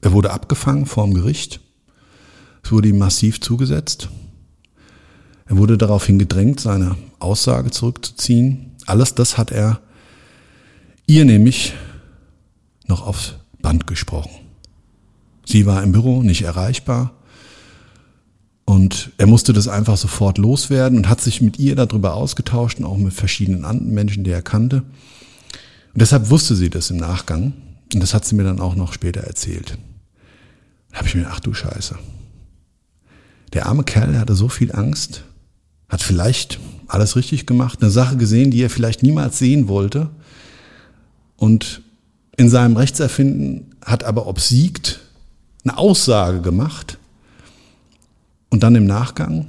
Er 0.03 0.12
wurde 0.12 0.33
abgefangen 0.33 0.87
vorm 0.87 1.14
Gericht. 1.14 1.61
Es 2.62 2.70
wurde 2.70 2.88
ihm 2.88 2.99
massiv 2.99 3.40
zugesetzt. 3.40 4.09
Er 5.51 5.57
wurde 5.57 5.77
daraufhin 5.77 6.21
gedrängt, 6.21 6.61
seine 6.61 6.95
Aussage 7.19 7.73
zurückzuziehen. 7.73 8.77
Alles 8.87 9.17
das 9.17 9.37
hat 9.37 9.51
er 9.51 9.81
ihr 11.07 11.25
nämlich 11.25 11.75
noch 12.87 13.05
aufs 13.05 13.35
Band 13.61 13.89
gesprochen. 13.89 14.31
Sie 15.45 15.67
war 15.67 15.83
im 15.83 15.91
Büro 15.91 16.23
nicht 16.23 16.43
erreichbar 16.43 17.15
und 18.65 19.11
er 19.19 19.27
musste 19.27 19.53
das 19.53 19.67
einfach 19.67 19.97
sofort 19.97 20.39
loswerden 20.39 20.97
und 20.97 21.09
hat 21.09 21.21
sich 21.21 21.41
mit 21.41 21.59
ihr 21.59 21.75
darüber 21.75 22.15
ausgetauscht 22.15 22.79
und 22.79 22.85
auch 22.85 22.97
mit 22.97 23.13
verschiedenen 23.13 23.65
anderen 23.65 23.93
Menschen, 23.93 24.23
die 24.23 24.31
er 24.31 24.43
kannte. 24.43 24.85
Und 25.93 26.01
deshalb 26.01 26.31
wusste 26.31 26.55
sie 26.55 26.71
das 26.71 26.91
im 26.91 26.99
Nachgang 26.99 27.55
und 27.93 28.01
das 28.01 28.15
hat 28.15 28.25
sie 28.25 28.37
mir 28.37 28.45
dann 28.45 28.61
auch 28.61 28.77
noch 28.77 28.93
später 28.93 29.23
erzählt. 29.23 29.79
Da 30.93 30.99
habe 30.99 31.09
ich 31.09 31.17
mir, 31.17 31.27
ach 31.29 31.41
du 31.41 31.53
Scheiße. 31.53 31.99
Der 33.53 33.67
arme 33.67 33.83
Kerl 33.83 34.17
hatte 34.17 34.37
so 34.37 34.49
viel 34.49 34.71
Angst, 34.71 35.25
hat 35.90 36.03
vielleicht 36.03 36.59
alles 36.87 37.16
richtig 37.16 37.46
gemacht, 37.46 37.83
eine 37.83 37.90
Sache 37.90 38.16
gesehen, 38.16 38.50
die 38.50 38.62
er 38.62 38.70
vielleicht 38.70 39.03
niemals 39.03 39.38
sehen 39.38 39.68
wollte 39.68 40.09
und 41.37 41.83
in 42.37 42.48
seinem 42.48 42.76
Rechtserfinden 42.76 43.74
hat 43.85 44.05
aber 44.05 44.26
obsiegt 44.26 45.00
eine 45.64 45.76
Aussage 45.76 46.40
gemacht 46.40 46.98
und 48.48 48.62
dann 48.62 48.74
im 48.74 48.87
Nachgang 48.87 49.46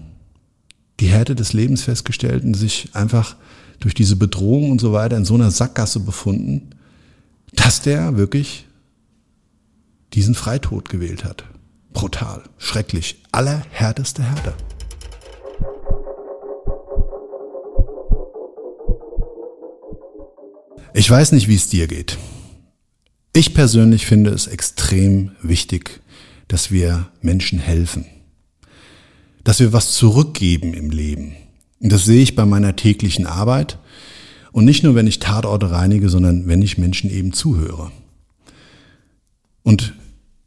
die 1.00 1.08
Härte 1.08 1.36
des 1.36 1.54
Lebens 1.54 1.84
festgestellt 1.84 2.44
und 2.44 2.54
sich 2.54 2.90
einfach 2.94 3.36
durch 3.80 3.94
diese 3.94 4.16
Bedrohung 4.16 4.72
und 4.72 4.82
so 4.82 4.94
weiter 4.94 5.18
in 5.18 5.26
so 5.26 5.36
einer 5.36 5.52
Sackgasse 5.52 6.00
befunden, 6.00 6.72
dass 7.54 7.82
der 7.82 8.18
wirklich 8.18 8.68
diesen 10.14 10.36
Freitod 10.36 10.90
gewählt 10.90 11.24
hat. 11.24 11.44
Brutal, 11.94 12.44
schrecklich, 12.58 13.22
allerhärteste 13.32 14.24
Härte. 14.24 14.54
Ich 20.94 21.10
weiß 21.10 21.32
nicht, 21.32 21.48
wie 21.48 21.56
es 21.56 21.70
dir 21.70 21.88
geht. 21.88 22.18
Ich 23.34 23.54
persönlich 23.54 24.06
finde 24.06 24.32
es 24.32 24.48
extrem 24.48 25.32
wichtig, 25.42 26.02
dass 26.50 26.70
wir 26.70 27.08
Menschen 27.22 27.60
helfen. 27.60 28.06
Dass 29.46 29.62
wir 29.62 29.72
was 29.72 29.94
zurückgeben 29.94 30.74
im 30.74 30.90
Leben. 30.90 31.36
Und 31.80 31.94
das 31.94 32.04
sehe 32.04 32.22
ich 32.22 32.36
bei 32.36 32.46
meiner 32.46 32.76
täglichen 32.76 33.26
Arbeit. 33.26 33.80
Und 34.52 34.66
nicht 34.66 34.84
nur, 34.84 34.94
wenn 34.94 35.08
ich 35.08 35.20
Tatorte 35.20 35.72
reinige, 35.72 36.10
sondern 36.10 36.48
wenn 36.48 36.62
ich 36.62 36.78
Menschen 36.78 37.10
eben 37.10 37.32
zuhöre. 37.32 37.94
Und 39.64 39.94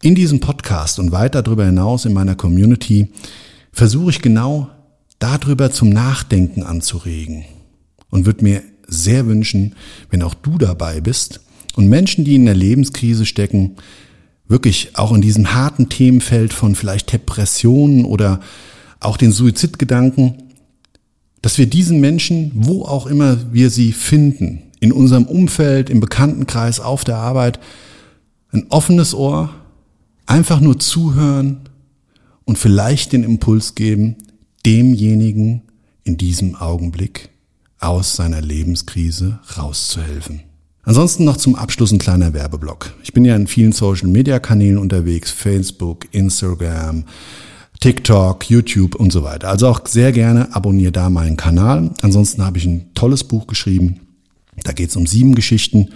in 0.03 0.15
diesem 0.15 0.41
Podcast 0.41 0.99
und 0.99 1.11
weit 1.11 1.35
darüber 1.35 1.65
hinaus 1.65 2.05
in 2.05 2.13
meiner 2.13 2.35
Community 2.35 3.09
versuche 3.73 4.11
ich 4.11 4.21
genau 4.21 4.69
darüber 5.19 5.71
zum 5.71 5.89
Nachdenken 5.89 6.63
anzuregen 6.63 7.47
und 8.11 8.27
würde 8.27 8.45
mir 8.45 8.63
sehr 8.87 9.27
wünschen, 9.27 9.75
wenn 10.11 10.23
auch 10.23 10.35
du 10.35 10.59
dabei 10.59 11.01
bist. 11.01 11.41
Und 11.77 11.89
Menschen, 11.89 12.25
die 12.25 12.37
in 12.37 12.45
der 12.45 12.55
Lebenskrise 12.55 13.27
stecken, 13.27 13.77
wirklich 14.47 14.91
auch 14.95 15.13
in 15.13 15.21
diesem 15.21 15.55
harten 15.55 15.89
Themenfeld 15.89 16.53
von 16.53 16.75
vielleicht 16.75 17.13
Depressionen 17.13 18.05
oder 18.05 18.41
auch 19.01 19.17
den 19.17 19.33
Suizidgedanken, 19.33 20.35
dass 21.43 21.59
wir 21.59 21.67
diesen 21.67 22.01
Menschen, 22.01 22.53
wo 22.55 22.85
auch 22.85 23.07
immer 23.07 23.53
wir 23.53 23.71
sie 23.71 23.93
finden, 23.93 24.63
in 24.81 24.93
unserem 24.93 25.25
Umfeld, 25.25 25.91
im 25.91 26.01
Bekanntenkreis, 26.01 26.81
auf 26.81 27.05
der 27.05 27.17
Arbeit, 27.17 27.59
ein 28.53 28.67
offenes 28.71 29.15
Ohr, 29.15 29.55
einfach 30.27 30.61
nur 30.61 30.79
zuhören 30.79 31.61
und 32.45 32.59
vielleicht 32.59 33.13
den 33.13 33.25
Impuls 33.25 33.75
geben, 33.75 34.17
demjenigen 34.65 35.63
in 36.05 36.17
diesem 36.17 36.55
Augenblick 36.55 37.31
aus 37.85 38.17
seiner 38.17 38.41
Lebenskrise 38.41 39.39
rauszuhelfen. 39.57 40.41
Ansonsten 40.83 41.25
noch 41.25 41.37
zum 41.37 41.55
Abschluss 41.55 41.93
ein 41.93 41.99
kleiner 41.99 42.35
Werbeblock. 42.35 42.93
Ich 43.03 43.13
bin 43.13 43.25
ja 43.25 43.35
in 43.37 43.47
vielen 43.47 43.73
Social 43.73 44.09
Media 44.09 44.39
Kanälen 44.39 44.79
unterwegs, 44.79 45.31
Facebook, 45.31 46.07
Instagram, 46.13 47.05
TikTok, 47.81 48.51
YouTube 48.51 48.95
und 48.95 49.13
so 49.13 49.25
weiter. 49.25 49.49
Also 49.49 49.69
auch 49.69 49.87
sehr 49.87 50.13
gerne 50.13 50.55
abonniere 50.55 50.93
da 50.93 51.09
meinen 51.09 51.37
Kanal. 51.37 51.91
Ansonsten 52.03 52.45
habe 52.45 52.59
ich 52.59 52.67
ein 52.67 52.91
tolles 52.95 53.25
Buch 53.25 53.47
geschrieben. 53.47 54.01
Da 54.63 54.73
geht 54.73 54.91
es 54.91 54.97
um 54.97 55.07
sieben 55.07 55.35
Geschichten 55.35 55.91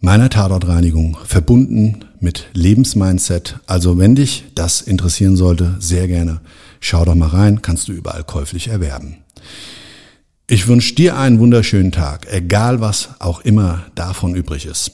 meiner 0.00 0.30
Tatortreinigung, 0.30 1.16
verbunden 1.24 2.04
mit 2.20 2.48
Lebensmindset. 2.52 3.60
Also 3.66 3.98
wenn 3.98 4.14
dich 4.14 4.44
das 4.54 4.80
interessieren 4.80 5.36
sollte, 5.36 5.76
sehr 5.80 6.08
gerne 6.08 6.40
schau 6.80 7.04
doch 7.04 7.14
mal 7.14 7.28
rein, 7.28 7.62
kannst 7.62 7.88
du 7.88 7.92
überall 7.92 8.24
käuflich 8.24 8.68
erwerben. 8.68 9.18
Ich 10.48 10.68
wünsche 10.68 10.94
dir 10.94 11.18
einen 11.18 11.40
wunderschönen 11.40 11.90
Tag, 11.90 12.28
egal 12.32 12.80
was 12.80 13.08
auch 13.18 13.40
immer 13.40 13.86
davon 13.96 14.36
übrig 14.36 14.64
ist. 14.66 14.92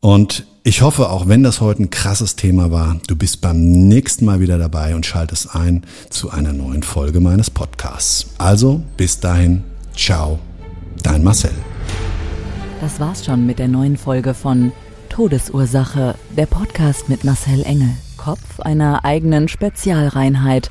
Und 0.00 0.44
ich 0.64 0.82
hoffe, 0.82 1.10
auch 1.10 1.28
wenn 1.28 1.44
das 1.44 1.60
heute 1.60 1.84
ein 1.84 1.90
krasses 1.90 2.34
Thema 2.34 2.72
war, 2.72 2.96
du 3.06 3.14
bist 3.14 3.42
beim 3.42 3.60
nächsten 3.60 4.24
Mal 4.24 4.40
wieder 4.40 4.58
dabei 4.58 4.96
und 4.96 5.06
schaltest 5.06 5.54
ein 5.54 5.84
zu 6.08 6.30
einer 6.30 6.52
neuen 6.52 6.82
Folge 6.82 7.20
meines 7.20 7.48
Podcasts. 7.48 8.26
Also 8.38 8.82
bis 8.96 9.20
dahin, 9.20 9.62
ciao, 9.94 10.40
dein 11.04 11.22
Marcel. 11.22 11.54
Das 12.80 12.98
war's 12.98 13.24
schon 13.24 13.46
mit 13.46 13.60
der 13.60 13.68
neuen 13.68 13.96
Folge 13.96 14.34
von 14.34 14.72
Todesursache, 15.10 16.16
der 16.36 16.46
Podcast 16.46 17.08
mit 17.08 17.22
Marcel 17.22 17.62
Engel, 17.62 17.90
Kopf 18.16 18.58
einer 18.58 19.04
eigenen 19.04 19.46
Spezialreinheit 19.46 20.70